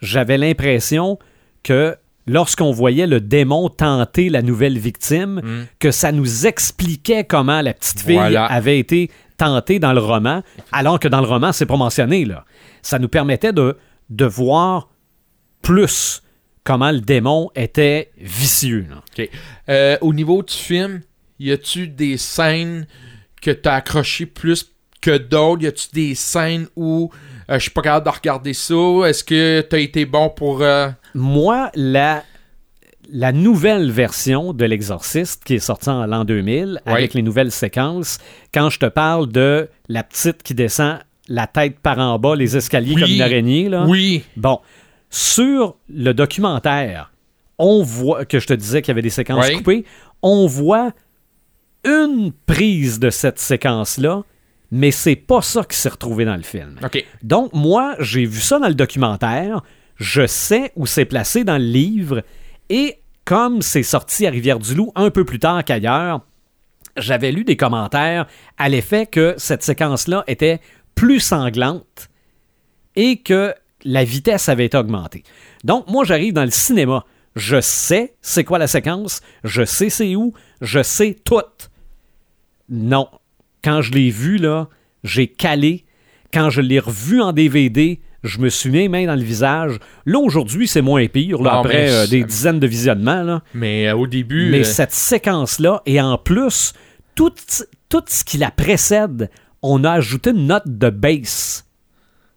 j'avais 0.00 0.38
l'impression 0.38 1.18
que 1.62 1.96
lorsqu'on 2.26 2.70
voyait 2.70 3.06
le 3.06 3.20
démon 3.20 3.68
tenter 3.70 4.28
la 4.28 4.42
nouvelle 4.42 4.78
victime, 4.78 5.40
Mm. 5.42 5.66
que 5.78 5.90
ça 5.90 6.12
nous 6.12 6.46
expliquait 6.46 7.24
comment 7.24 7.62
la 7.62 7.72
petite 7.74 8.00
fille 8.00 8.14
Voilà. 8.14 8.44
avait 8.46 8.78
été 8.78 9.10
tentée 9.38 9.78
dans 9.78 9.94
le 9.94 10.00
roman, 10.00 10.42
alors 10.72 11.00
que 11.00 11.08
dans 11.08 11.20
le 11.22 11.26
roman, 11.26 11.52
c'est 11.52 11.64
pas 11.66 11.76
mentionné. 11.76 12.26
Là. 12.26 12.44
Ça 12.82 12.98
nous 12.98 13.08
permettait 13.08 13.52
de, 13.54 13.76
de 14.10 14.24
voir 14.26 14.90
plus 15.62 16.22
comment 16.64 16.90
le 16.90 17.00
démon 17.00 17.50
était 17.54 18.10
vicieux. 18.18 18.86
là. 18.90 19.24
Euh, 19.70 19.96
au 20.02 20.12
niveau 20.12 20.42
du 20.42 20.52
film, 20.52 21.00
y 21.38 21.50
a-tu 21.52 21.88
des 21.88 22.18
scènes 22.18 22.86
que 23.40 23.50
t'as 23.50 23.76
accroché 23.76 24.26
plus 24.26 24.72
que 25.00 25.16
d'autres? 25.16 25.62
Y 25.62 25.66
a-tu 25.68 25.88
des 25.92 26.14
scènes 26.14 26.66
où 26.76 27.10
euh, 27.48 27.54
je 27.54 27.60
suis 27.60 27.70
pas 27.70 27.82
capable 27.82 28.06
de 28.06 28.10
regarder 28.10 28.52
ça? 28.52 28.74
Est-ce 29.06 29.24
que 29.24 29.60
t'as 29.62 29.78
été 29.78 30.04
bon 30.04 30.28
pour. 30.28 30.62
euh, 30.62 30.90
Moi, 31.14 31.70
la, 31.74 32.24
la 33.10 33.32
nouvelle 33.32 33.90
version 33.90 34.52
de 34.52 34.64
L'Exorciste 34.64 35.42
qui 35.44 35.54
est 35.54 35.58
sortie 35.60 35.88
en 35.88 36.06
l'an 36.06 36.24
2000 36.24 36.80
Ouais. 36.86 36.92
avec 36.92 37.14
les 37.14 37.22
nouvelles 37.22 37.50
séquences, 37.52 38.18
quand 38.52 38.70
je 38.70 38.78
te 38.78 38.86
parle 38.86 39.28
de 39.30 39.68
la 39.88 40.02
petite 40.04 40.42
qui 40.42 40.54
descend 40.54 40.98
la 41.28 41.46
tête 41.46 41.78
par 41.80 41.98
en 41.98 42.18
bas, 42.18 42.34
les 42.36 42.56
escaliers 42.56 42.94
Oui. 42.94 43.02
comme 43.02 43.10
une 43.10 43.22
araignée, 43.22 43.68
là. 43.68 43.84
Oui. 43.86 44.24
Bon, 44.36 44.60
sur 45.10 45.76
le 45.88 46.12
documentaire, 46.12 47.12
on 47.58 47.82
voit 47.82 48.24
que 48.24 48.38
je 48.38 48.46
te 48.46 48.54
disais 48.54 48.82
qu'il 48.82 48.88
y 48.88 48.92
avait 48.92 49.02
des 49.02 49.10
séquences 49.10 49.50
coupées, 49.50 49.84
on 50.22 50.46
voit 50.46 50.92
une 51.84 52.32
prise 52.46 52.98
de 52.98 53.10
cette 53.10 53.38
séquence-là, 53.38 54.22
mais 54.70 54.90
c'est 54.90 55.16
pas 55.16 55.40
ça 55.42 55.64
qui 55.64 55.76
s'est 55.76 55.88
retrouvé 55.88 56.24
dans 56.24 56.36
le 56.36 56.42
film. 56.42 56.76
Ok. 56.84 57.04
Donc, 57.22 57.52
moi, 57.54 57.94
j'ai 58.00 58.24
vu 58.26 58.40
ça 58.40 58.58
dans 58.58 58.68
le 58.68 58.74
documentaire, 58.74 59.62
je 59.96 60.26
sais 60.26 60.72
où 60.76 60.86
c'est 60.86 61.04
placé 61.06 61.44
dans 61.44 61.56
le 61.58 61.64
livre, 61.64 62.22
et 62.68 62.98
comme 63.24 63.62
c'est 63.62 63.82
sorti 63.82 64.26
à 64.26 64.30
Rivière-du-Loup 64.30 64.92
un 64.94 65.10
peu 65.10 65.24
plus 65.24 65.38
tard 65.38 65.64
qu'ailleurs, 65.64 66.20
j'avais 66.96 67.32
lu 67.32 67.44
des 67.44 67.56
commentaires 67.56 68.26
à 68.56 68.68
l'effet 68.68 69.06
que 69.06 69.34
cette 69.36 69.62
séquence-là 69.62 70.24
était 70.26 70.60
plus 70.94 71.20
sanglante 71.20 72.08
et 72.96 73.18
que 73.18 73.54
la 73.84 74.04
vitesse 74.04 74.48
avait 74.48 74.66
été 74.66 74.76
augmentée. 74.76 75.22
Donc, 75.64 75.88
moi, 75.88 76.04
j'arrive 76.04 76.32
dans 76.32 76.44
le 76.44 76.50
cinéma. 76.50 77.04
Je 77.36 77.60
sais 77.60 78.16
c'est 78.20 78.44
quoi 78.44 78.58
la 78.58 78.66
séquence, 78.66 79.20
je 79.44 79.64
sais 79.64 79.90
c'est 79.90 80.16
où, 80.16 80.32
je 80.60 80.82
sais 80.82 81.14
tout. 81.24 81.40
Non. 82.68 83.08
Quand 83.62 83.80
je 83.80 83.92
l'ai 83.92 84.10
vu, 84.10 84.38
là, 84.38 84.68
j'ai 85.04 85.28
calé. 85.28 85.84
Quand 86.32 86.50
je 86.50 86.60
l'ai 86.60 86.80
revu 86.80 87.20
en 87.20 87.32
DVD, 87.32 88.00
je 88.24 88.38
me 88.38 88.48
suis 88.48 88.70
mis 88.70 88.78
les 88.78 88.88
mains 88.88 89.06
dans 89.06 89.14
le 89.14 89.22
visage. 89.22 89.78
Là, 90.06 90.18
aujourd'hui, 90.18 90.66
c'est 90.66 90.82
moins 90.82 91.06
pire, 91.06 91.40
là, 91.42 91.52
Non, 91.52 91.58
après 91.60 91.90
euh, 91.90 92.06
des 92.06 92.24
dizaines 92.24 92.58
de 92.60 92.66
visionnements. 92.66 93.22
Là. 93.22 93.42
Mais 93.54 93.88
euh, 93.88 93.96
au 93.96 94.06
début. 94.06 94.50
Mais 94.50 94.60
euh, 94.60 94.64
cette 94.64 94.92
séquence-là, 94.92 95.82
et 95.86 96.00
en 96.00 96.18
plus, 96.18 96.72
tout, 97.14 97.32
tout 97.88 98.02
ce 98.08 98.24
qui 98.24 98.38
la 98.38 98.50
précède, 98.50 99.30
on 99.62 99.84
a 99.84 99.92
ajouté 99.92 100.30
une 100.30 100.46
note 100.46 100.66
de 100.66 100.90
bass 100.90 101.64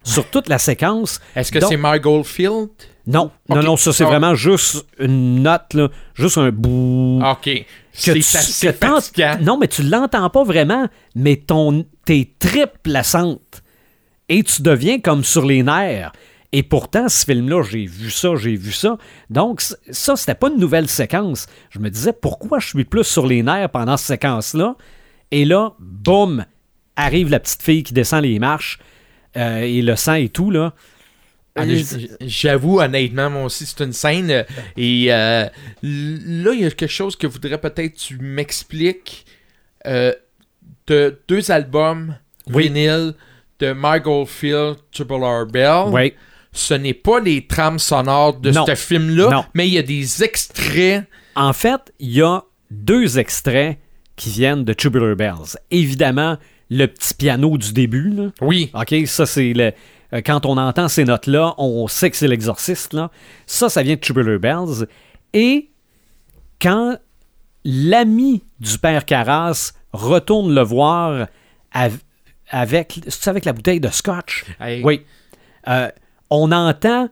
sur 0.03 0.25
toute 0.29 0.49
la 0.49 0.57
séquence. 0.57 1.19
Est-ce 1.35 1.51
que 1.51 1.59
c'est 1.59 1.77
Mark 1.77 2.01
Goldfield? 2.01 2.69
Non, 3.07 3.31
non, 3.49 3.63
non, 3.63 3.77
ça 3.77 3.93
c'est 3.93 4.03
Ah. 4.03 4.07
vraiment 4.07 4.35
juste 4.35 4.85
une 4.99 5.41
note, 5.41 5.73
là, 5.73 5.89
juste 6.13 6.37
un 6.37 6.51
bout. 6.51 7.19
Ok. 7.23 7.49
C'est. 7.91 9.41
Non, 9.41 9.57
mais 9.57 9.67
tu 9.67 9.81
l'entends 9.83 10.29
pas 10.29 10.43
vraiment, 10.43 10.87
mais 11.15 11.35
ton, 11.35 11.85
tes 12.05 12.33
tripes 12.39 12.85
la 12.85 13.03
sentent. 13.03 13.60
Et 14.31 14.43
tu 14.43 14.61
deviens 14.61 14.99
comme 15.01 15.25
sur 15.25 15.45
les 15.45 15.61
nerfs. 15.61 16.13
Et 16.53 16.63
pourtant, 16.63 17.09
ce 17.09 17.25
film-là, 17.25 17.63
j'ai 17.63 17.85
vu 17.85 18.09
ça, 18.09 18.35
j'ai 18.35 18.55
vu 18.55 18.71
ça. 18.71 18.97
Donc, 19.29 19.61
ça, 19.61 20.15
c'était 20.15 20.35
pas 20.35 20.49
une 20.49 20.57
nouvelle 20.57 20.87
séquence. 20.87 21.47
Je 21.69 21.79
me 21.79 21.89
disais, 21.89 22.13
pourquoi 22.13 22.59
je 22.59 22.67
suis 22.67 22.85
plus 22.85 23.03
sur 23.03 23.27
les 23.27 23.43
nerfs 23.43 23.69
pendant 23.69 23.97
cette 23.97 24.07
séquence-là? 24.21 24.75
Et 25.31 25.43
là, 25.43 25.73
boum, 25.79 26.45
arrive 26.95 27.29
la 27.29 27.41
petite 27.41 27.61
fille 27.61 27.83
qui 27.83 27.93
descend 27.93 28.23
les 28.23 28.39
marches, 28.39 28.79
euh, 29.35 29.59
et 29.59 29.81
le 29.81 29.95
sang 29.97 30.13
et 30.13 30.29
tout, 30.29 30.49
là. 30.49 30.73
Euh, 31.59 31.81
J'avoue, 32.21 32.79
honnêtement, 32.79 33.29
moi 33.29 33.43
aussi, 33.43 33.65
c'est 33.65 33.83
une 33.83 33.91
scène. 33.93 34.31
euh, 34.31 34.43
Et 34.77 35.07
euh, 35.11 35.43
là, 35.83 36.51
il 36.53 36.61
y 36.61 36.65
a 36.65 36.71
quelque 36.71 36.87
chose 36.87 37.17
que 37.17 37.27
voudrais 37.27 37.59
peut-être 37.59 37.95
tu 37.95 38.17
m'expliques. 38.17 39.25
Euh, 39.87 40.13
de 40.87 41.19
deux 41.27 41.51
albums 41.51 42.15
Oui. 42.47 42.67
vinyle 42.67 43.13
de 43.61 43.71
Mark 43.73 44.03
Goldfield, 44.03 44.77
Tubular 44.91 45.45
Bell. 45.45 45.85
Oui. 45.91 46.13
Ce 46.51 46.73
n'est 46.73 46.93
pas 46.93 47.19
les 47.21 47.47
trames 47.47 47.79
sonores 47.79 48.33
de 48.39 48.51
Non. 48.51 48.65
ce 48.65 48.75
film-là, 48.75 49.47
mais 49.53 49.67
il 49.67 49.73
y 49.73 49.77
a 49.77 49.83
des 49.83 50.23
extraits. 50.23 51.05
En 51.35 51.53
fait, 51.53 51.93
il 51.99 52.11
y 52.11 52.21
a 52.21 52.43
deux 52.69 53.17
extraits 53.19 53.77
qui 54.17 54.29
viennent 54.31 54.65
de 54.65 54.73
Tubular 54.73 55.15
Bells. 55.15 55.55
Évidemment, 55.71 56.37
le 56.69 56.87
petit 56.87 57.13
piano 57.13 57.57
du 57.57 57.71
début, 57.71 58.09
là. 58.09 58.31
Oui. 58.41 58.69
OK, 58.73 58.93
ça, 59.05 59.25
c'est 59.25 59.53
le. 59.53 59.71
euh, 60.13 60.21
Quand 60.25 60.45
on 60.45 60.57
entend 60.57 60.87
ces 60.89 61.05
notes-là, 61.05 61.53
on 61.57 61.87
sait 61.87 62.09
que 62.09 62.17
c'est 62.17 62.27
l'exorciste, 62.27 62.93
là. 62.93 63.11
Ça, 63.45 63.69
ça 63.69 63.81
vient 63.81 63.95
de 63.95 63.99
Tubular 64.01 64.37
Bells. 64.39 64.87
Et 65.33 65.69
quand 66.61 66.97
l'ami 67.63 68.43
du 68.59 68.77
père 68.77 69.05
Carras 69.05 69.71
retourne 69.93 70.53
le 70.53 70.61
voir 70.61 71.27
avec, 72.51 72.99
avec 73.25 73.45
la 73.45 73.53
bouteille 73.53 73.79
de 73.79 73.89
scotch? 73.89 74.45
Hey. 74.59 74.83
Oui. 74.83 75.01
Euh, 75.67 75.89
on 76.29 76.51
entend 76.51 77.09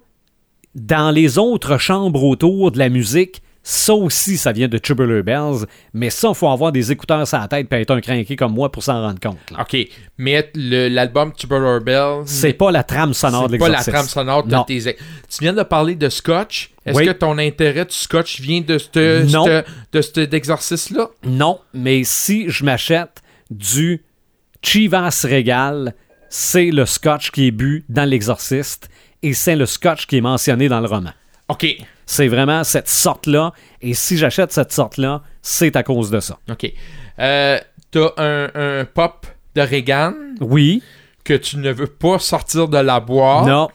dans 0.76 1.12
les 1.12 1.38
autres 1.38 1.78
chambres 1.78 2.24
autour 2.24 2.72
de 2.72 2.78
la 2.78 2.90
musique, 2.90 3.42
ça 3.62 3.94
aussi, 3.94 4.38
ça 4.38 4.52
vient 4.52 4.68
de 4.68 4.78
Tubular 4.78 5.22
Bells, 5.22 5.66
mais 5.94 6.10
ça, 6.10 6.30
il 6.30 6.36
faut 6.36 6.48
avoir 6.48 6.72
des 6.72 6.92
écouteurs 6.92 7.28
sur 7.28 7.38
la 7.38 7.48
tête 7.48 7.68
et 7.72 7.76
être 7.82 7.92
un 7.92 8.02
crinqué 8.02 8.36
comme 8.36 8.54
moi 8.54 8.72
pour 8.72 8.82
s'en 8.84 9.02
rendre 9.02 9.20
compte. 9.20 9.38
là. 9.52 9.62
OK. 9.62 9.78
Mais 10.18 10.50
l'album 10.56 11.34
Tubular 11.34 11.82
Bell. 11.82 12.22
C'est 12.26 12.54
pas 12.54 12.72
la 12.72 12.84
trame 12.84 13.14
sonore 13.14 13.48
de 13.48 13.54
C'est 13.54 13.58
pas 13.60 13.66
la 13.66 13.78
l'exorciste. 13.80 13.94
trame 13.96 14.08
sonore 14.08 14.44
de 14.44 14.52
Non. 14.56 14.64
tes 14.64 14.80
Tu 14.82 14.96
viens 15.42 15.54
de 15.54 15.64
parler 15.64 15.96
de 15.96 16.08
Scotch. 16.10 16.72
Est-ce 16.86 16.98
Oui. 16.98 17.06
que 17.06 17.12
ton 17.12 17.38
intérêt 17.38 17.86
du 17.86 17.94
Scotch 17.94 18.40
vient 18.40 18.62
de 18.62 18.78
ce 18.78 19.64
de 19.92 20.02
cet 20.02 20.34
exorcisme-là? 20.34 21.10
Non, 21.26 21.60
mais 21.74 22.04
si 22.06 22.50
je 22.50 22.64
m'achète 22.64 23.22
du 23.52 24.02
Chivas 24.62 25.26
Regal, 25.30 25.94
c'est 26.30 26.72
le 26.72 26.86
scotch 26.86 27.32
qui 27.32 27.48
est 27.48 27.52
bu 27.52 27.84
dans 27.90 28.08
l'exorciste 28.08 28.90
et 29.24 29.34
c'est 29.34 29.56
le 29.56 29.66
scotch 29.66 30.06
qui 30.06 30.18
est 30.18 30.22
mentionné 30.22 30.70
dans 30.70 30.80
le 30.80 30.88
roman. 30.88 31.12
OK. 31.48 31.66
C'est 32.06 32.28
vraiment 32.28 32.64
cette 32.64 32.90
sorte-là, 32.90 33.54
et 33.82 33.94
si 33.94 34.18
j'achète 34.18 34.52
cette 34.52 34.72
sorte-là, 34.72 35.22
c'est 35.44 35.76
à 35.76 35.84
cause 35.84 36.10
de 36.10 36.20
ça. 36.20 36.40
OK. 36.50 36.72
Euh, 37.20 37.60
T'as 37.92 38.10
un, 38.18 38.50
un 38.56 38.86
pop 38.86 39.26
de 39.56 39.62
Reagan 39.62 40.14
Oui, 40.42 40.82
que 41.24 41.34
tu 41.34 41.58
ne 41.58 41.72
veux 41.72 41.88
pas 41.88 42.18
sortir 42.20 42.68
de 42.68 42.78
la 42.78 43.00
boîte. 43.00 43.48
non. 43.48 43.70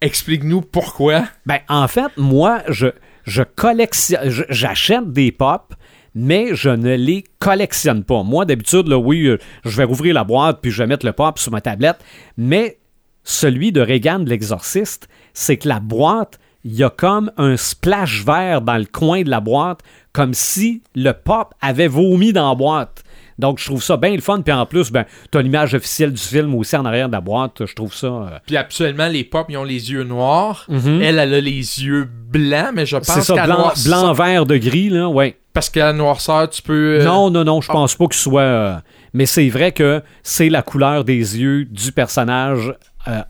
Explique-nous 0.00 0.60
pourquoi. 0.60 1.24
Ben, 1.44 1.58
en 1.68 1.88
fait, 1.88 2.12
moi, 2.16 2.62
je, 2.68 2.86
je 3.24 3.42
collectionne, 3.42 4.30
j'achète 4.48 5.12
des 5.12 5.32
pop, 5.32 5.74
mais 6.14 6.54
je 6.54 6.70
ne 6.70 6.94
les 6.94 7.24
collectionne 7.38 8.04
pas. 8.04 8.22
Moi, 8.22 8.44
d'habitude, 8.44 8.88
oui, 8.92 9.26
euh, 9.26 9.38
je 9.64 9.76
vais 9.76 9.84
rouvrir 9.84 10.14
la 10.14 10.24
boîte 10.24 10.58
puis 10.60 10.70
je 10.70 10.82
vais 10.82 10.86
mettre 10.86 11.06
le 11.06 11.12
pop 11.12 11.38
sur 11.38 11.52
ma 11.52 11.60
tablette, 11.60 11.98
mais 12.36 12.78
celui 13.24 13.72
de 13.72 13.80
Reagan 13.80 14.20
de 14.20 14.30
l'exorciste, 14.30 15.08
c'est 15.34 15.58
que 15.58 15.68
la 15.68 15.80
boîte, 15.80 16.38
il 16.64 16.74
y 16.74 16.82
a 16.82 16.90
comme 16.90 17.30
un 17.36 17.56
splash 17.56 18.24
vert 18.24 18.62
dans 18.62 18.78
le 18.78 18.86
coin 18.86 19.22
de 19.22 19.30
la 19.30 19.40
boîte, 19.40 19.80
comme 20.12 20.34
si 20.34 20.82
le 20.94 21.12
pop 21.12 21.54
avait 21.60 21.88
vomi 21.88 22.32
dans 22.32 22.48
la 22.48 22.54
boîte. 22.54 23.04
Donc, 23.38 23.58
je 23.60 23.66
trouve 23.66 23.82
ça 23.82 23.96
bien 23.96 24.14
le 24.14 24.20
fun. 24.20 24.40
Puis 24.40 24.52
en 24.52 24.66
plus, 24.66 24.90
ben, 24.90 25.04
t'as 25.30 25.40
l'image 25.42 25.74
officielle 25.74 26.12
du 26.12 26.20
film 26.22 26.54
aussi 26.54 26.76
en 26.76 26.84
arrière 26.84 27.06
de 27.08 27.12
la 27.12 27.20
boîte. 27.20 27.64
Je 27.66 27.74
trouve 27.74 27.94
ça. 27.94 28.06
euh, 28.06 28.38
Puis 28.46 28.56
absolument, 28.56 29.06
les 29.08 29.24
pop, 29.24 29.46
ils 29.48 29.56
ont 29.56 29.64
les 29.64 29.92
yeux 29.92 30.02
noirs. 30.04 30.64
Mhm. 30.68 31.00
Elle, 31.02 31.18
elle 31.18 31.34
a 31.34 31.40
les 31.40 31.50
yeux 31.84 32.04
blancs, 32.04 32.70
mais 32.74 32.84
je 32.86 32.96
c'est 33.02 33.12
pense 33.14 33.24
ça, 33.26 33.34
qu'à 33.34 33.44
blanc, 33.46 33.58
noirceur- 33.58 34.02
blanc, 34.02 34.12
vert 34.12 34.46
de 34.46 34.56
gris, 34.56 34.88
là, 34.90 35.08
ouais. 35.08 35.36
Parce 35.52 35.70
qu'à 35.70 35.86
la 35.86 35.92
noirceur, 35.92 36.50
tu 36.50 36.62
peux... 36.62 36.98
euh, 37.00 37.04
Non, 37.04 37.30
non, 37.30 37.44
non, 37.44 37.60
je 37.60 37.70
pense 37.70 37.94
pas 37.94 38.06
que 38.06 38.14
ce 38.14 38.22
soit. 38.22 38.40
euh, 38.42 38.76
mais 39.14 39.26
c'est 39.26 39.48
vrai 39.48 39.72
que 39.72 40.02
c'est 40.22 40.48
la 40.48 40.62
couleur 40.62 41.04
des 41.04 41.14
yeux 41.38 41.64
du 41.64 41.92
personnage 41.92 42.74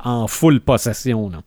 en 0.05 0.27
full 0.27 0.61
possession. 0.61 1.31
Là. 1.31 1.39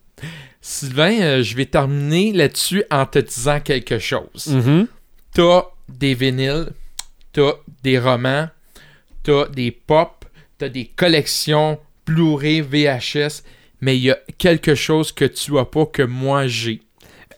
Sylvain, 0.60 1.42
je 1.42 1.56
vais 1.56 1.66
terminer 1.66 2.32
là-dessus 2.32 2.84
en 2.90 3.04
te 3.06 3.18
disant 3.18 3.60
quelque 3.60 3.98
chose. 3.98 4.46
Mhm. 4.48 4.86
T'as 5.34 5.62
des 5.88 6.14
vinyles, 6.14 6.68
t'as 7.32 7.52
des 7.82 7.98
romans, 7.98 8.48
t'as 9.22 9.48
des 9.48 9.70
pop, 9.70 10.24
t'as 10.58 10.68
des 10.68 10.86
collections 10.86 11.78
Blu-ray, 12.06 12.60
VHS, 12.62 13.42
mais 13.80 13.96
il 13.96 14.02
y 14.04 14.10
a 14.10 14.18
quelque 14.38 14.74
chose 14.74 15.12
que 15.12 15.24
tu 15.24 15.56
as 15.58 15.64
pas 15.64 15.86
que 15.86 16.02
moi 16.02 16.46
j'ai. 16.48 16.80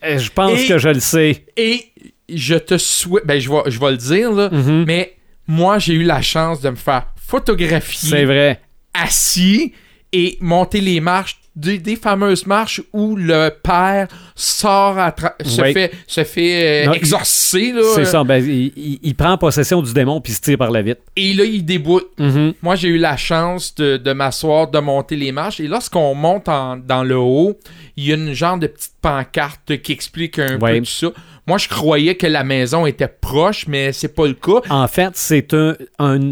Euh, 0.02 0.18
Je 0.18 0.30
pense 0.30 0.58
Et- 0.60 0.66
que 0.68 0.78
je 0.78 0.88
le 0.88 1.00
sais. 1.00 1.44
Et 1.56 1.84
je 2.28 2.54
te 2.54 2.78
souhaite, 2.78 3.26
ben 3.26 3.38
je 3.38 3.50
vais, 3.50 3.70
je 3.70 3.78
vais 3.78 3.90
le 3.90 3.96
dire 3.98 4.32
là, 4.32 4.48
Mhm. 4.50 4.84
mais 4.86 5.16
moi 5.46 5.78
j'ai 5.78 5.94
eu 5.94 6.02
la 6.02 6.22
chance 6.22 6.60
de 6.62 6.70
me 6.70 6.76
faire 6.76 7.08
photographier 7.16 8.08
C'est 8.10 8.24
vrai. 8.24 8.60
assis 8.94 9.72
et 10.12 10.38
monter 10.40 10.80
les 10.80 11.00
marches, 11.00 11.38
des, 11.56 11.78
des 11.78 11.96
fameuses 11.96 12.46
marches 12.46 12.82
où 12.92 13.14
le 13.16 13.50
père 13.62 14.08
sort 14.34 14.98
à 14.98 15.10
tra- 15.10 15.34
se 15.46 15.62
Oui. 15.62 15.72
fait, 15.72 15.92
se 16.06 16.24
fait 16.24 16.84
euh, 16.84 16.86
Non, 16.86 16.92
exorcer 16.94 17.72
là, 17.72 17.82
C'est 17.94 18.04
ça. 18.06 18.24
Ben, 18.24 18.44
il, 18.44 18.72
il- 18.76 18.98
il 19.02 19.14
prend 19.14 19.38
possession 19.38 19.80
du 19.82 19.92
démon 19.92 20.20
puis 20.20 20.32
se 20.32 20.40
tire 20.40 20.58
par 20.58 20.70
la 20.70 20.82
vitre. 20.82 21.00
et 21.16 21.32
là 21.34 21.44
il 21.44 21.64
déboute. 21.64 22.08
Mhm. 22.18 22.54
Moi, 22.62 22.74
j'ai 22.74 22.88
eu 22.88 22.98
la 22.98 23.16
chance 23.16 23.74
de, 23.76 23.96
de 23.96 24.12
m'asseoir, 24.12 24.68
de 24.70 24.78
monter 24.80 25.16
les 25.16 25.30
marches. 25.32 25.60
Et 25.60 25.68
lorsqu'on 25.68 26.14
monte 26.14 26.48
en- 26.48 26.76
dans 26.76 27.04
le 27.04 27.16
haut, 27.16 27.58
il 27.96 28.06
y 28.06 28.12
a 28.12 28.16
une 28.16 28.32
genre 28.32 28.58
de 28.58 28.66
petite 28.66 28.92
pancarte 29.00 29.76
qui 29.82 29.92
explique 29.92 30.38
un 30.38 30.58
peu 30.58 30.78
tout 30.78 30.84
ça. 30.86 31.08
Moi, 31.46 31.58
je 31.58 31.68
croyais 31.68 32.14
que 32.16 32.26
la 32.26 32.42
maison 32.42 32.86
était 32.86 33.06
proche, 33.06 33.66
mais 33.68 33.92
c'est 33.92 34.08
pas 34.14 34.26
le 34.26 34.32
cas. 34.34 34.62
En 34.70 34.88
fait, 34.88 35.10
c'est 35.14 35.54
un, 35.54 35.76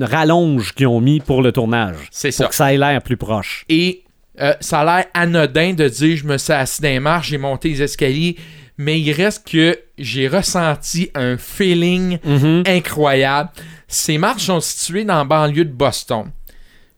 rallonge 0.01 0.73
qu'ils 0.75 0.87
ont 0.87 1.01
mis 1.01 1.21
pour 1.21 1.43
le 1.43 1.53
tournage. 1.53 1.97
C'est 2.11 2.29
Pour 2.31 2.37
ça. 2.39 2.47
que 2.47 2.55
ça 2.55 2.73
ait 2.75 2.79
l'air 2.79 3.03
plus 3.03 3.17
proche. 3.19 3.65
Et 3.69 4.03
euh, 4.41 4.55
ça 4.61 4.81
a 4.81 4.85
l'air 4.85 5.07
anodin 5.15 5.75
de 5.75 5.89
dire 5.89 6.17
je 6.17 6.25
me 6.27 6.39
suis 6.39 6.53
assis 6.53 6.81
dans 6.83 6.89
les 6.89 7.01
marches, 7.01 7.29
j'ai 7.31 7.39
monté 7.39 7.69
les 7.71 7.83
escaliers. 7.83 8.37
Mais 8.79 8.99
il 9.01 9.13
reste 9.13 9.47
que 9.47 9.79
j'ai 9.99 10.27
ressenti 10.29 11.11
un 11.15 11.37
feeling 11.37 12.19
Mhm. 12.25 12.63
incroyable. 12.67 13.51
Ces 13.87 14.17
marches 14.17 14.45
sont 14.47 14.61
situées 14.61 15.05
dans 15.05 15.19
la 15.19 15.25
banlieue 15.25 15.67
de 15.67 15.73
Boston. 15.73 16.31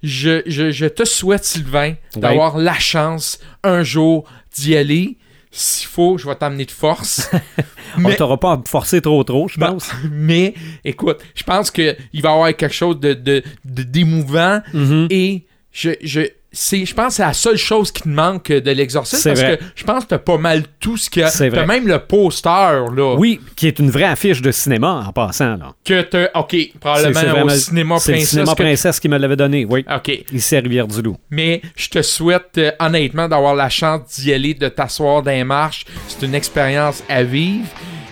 Je, 0.03 0.43
je- 0.47 0.71
je 0.71 0.87
te 0.87 1.05
souhaite, 1.05 1.45
Sylvain, 1.45 1.95
d'avoir 2.15 2.59
la 2.59 2.75
chance 2.79 3.41
un 3.65 3.83
jour 3.83 4.25
d'y 4.55 4.77
aller. 4.77 5.17
S'il 5.51 5.89
faut, 5.89 6.17
je 6.19 6.27
vais 6.29 6.35
t'amener 6.37 6.65
de 6.65 6.71
force. 6.71 7.31
On 7.97 8.01
mais, 8.01 8.17
t'aura 8.17 8.39
pas 8.39 8.53
à 8.53 8.63
forcer 8.67 9.01
trop 9.01 9.23
trop, 9.25 9.49
je 9.49 9.59
pense. 9.59 9.91
mais, 10.11 10.55
écoute, 10.85 11.19
je 11.35 11.43
pense 11.43 11.71
qu'il 11.71 11.97
va 12.23 12.29
y 12.31 12.33
avoir 12.33 12.57
quelque 12.57 12.75
chose 12.75 12.99
de, 13.01 13.15
de, 13.15 13.43
de- 13.65 13.83
d'émouvant 13.83 14.61
Mhm. 14.73 15.07
et 15.11 15.47
je, 15.73 15.91
je, 16.03 16.21
c'est, 16.55 16.87
je 16.87 16.95
pense 16.95 17.09
que 17.09 17.13
c'est 17.15 17.23
la 17.23 17.33
seule 17.35 17.57
chose 17.57 17.93
qui 17.93 18.03
te 18.03 18.09
manque 18.09 18.49
de 18.51 18.71
l'exorcisme 18.71 19.21
C'est 19.23 19.31
parce 19.31 19.41
vrai. 19.41 19.59
que 19.59 19.65
je 19.75 19.85
pense 19.85 20.05
que 20.05 20.09
t'as 20.11 20.19
pas 20.19 20.39
mal 20.39 20.63
tout 20.81 20.97
ce 20.97 21.11
qu'il 21.11 21.21
y 21.21 21.25
a. 21.25 21.29
C'est 21.29 21.51
T'as 21.51 21.65
vrai. 21.65 21.67
même 21.67 21.87
le 21.87 21.99
poster, 21.99 22.49
là. 22.97 23.15
Oui, 23.17 23.41
qui 23.57 23.67
est 23.67 23.79
une 23.79 23.91
vraie 23.91 24.05
affiche 24.05 24.41
de 24.41 24.51
cinéma 24.53 25.05
en 25.07 25.13
passant. 25.13 25.57
Là. 25.57 25.75
Que 25.85 26.03
t'as, 26.03 26.29
ok, 26.35 26.57
probablement 26.81 27.21
c'est 27.21 27.43
au 27.43 27.49
cinéma 27.51 27.99
C'est 27.99 28.13
le 28.13 28.17
princesse. 28.19 28.31
cinéma 28.31 28.53
que- 28.55 28.63
princesse 28.63 29.01
qui 29.01 29.09
me 29.09 29.19
l'avait 29.19 29.37
donné, 29.37 29.67
oui. 29.69 29.85
Ok. 29.95 30.11
Ici 30.33 30.57
à 30.57 30.61
Rivière-du-Loup. 30.61 31.17
Mais 31.31 31.61
je 31.77 31.89
te 31.89 32.01
souhaite 32.03 32.59
euh, 32.59 32.71
honnêtement 32.81 33.29
d'avoir 33.29 33.55
la 33.55 33.69
chance 33.69 34.03
d'y 34.21 34.33
aller, 34.33 34.55
de 34.55 34.69
t'asseoir 34.69 35.23
dans 35.23 35.31
les 35.33 35.45
marches. 35.45 35.85
C'est 36.09 36.25
une 36.25 36.35
expérience 36.35 37.03
à 37.09 37.23
vivre. 37.23 37.67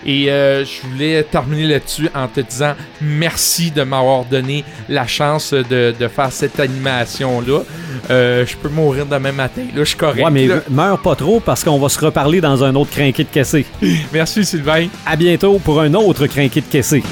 Et 0.07 0.31
euh, 0.31 0.65
je 0.65 0.87
voulais 0.87 1.23
terminer 1.23 1.67
là-dessus 1.67 2.09
en 2.15 2.29
te 2.29 2.41
disant 2.41 2.75
merci 3.01 3.71
de 3.71 3.83
m'avoir 3.83 4.25
donné 4.25 4.65
la 4.88 5.07
chance 5.07 5.53
de, 5.53 5.95
de 5.99 6.09
faire 6.09 6.33
cette 6.33 6.59
animation-là. 6.59 7.61
Euh, 8.11 8.45
je 8.47 8.57
peux 8.57 8.69
mourir 8.69 9.07
demain 9.07 9.33
matin. 9.33 9.62
Là, 9.62 9.81
je 9.81 9.85
suis 9.85 9.97
correct. 9.97 10.25
Ouais, 10.25 10.31
mais 10.31 10.47
là. 10.47 10.61
meurs 10.69 10.99
pas 10.99 11.15
trop 11.15 11.41
parce 11.41 11.62
qu'on 11.62 11.79
va 11.79 11.88
se 11.88 12.05
reparler 12.05 12.41
dans 12.41 12.65
un 12.65 12.75
autre 12.75 12.91
crinqué 12.91 13.25
de 13.25 13.29
caissé. 13.29 13.65
Merci 14.12 14.45
Sylvain. 14.45 14.88
À 15.07 15.17
bientôt 15.17 15.59
pour 15.59 15.81
un 15.81 15.95
autre 15.95 16.27
crinqué 16.27 16.61
de 16.61 16.67
caissé. 16.67 17.03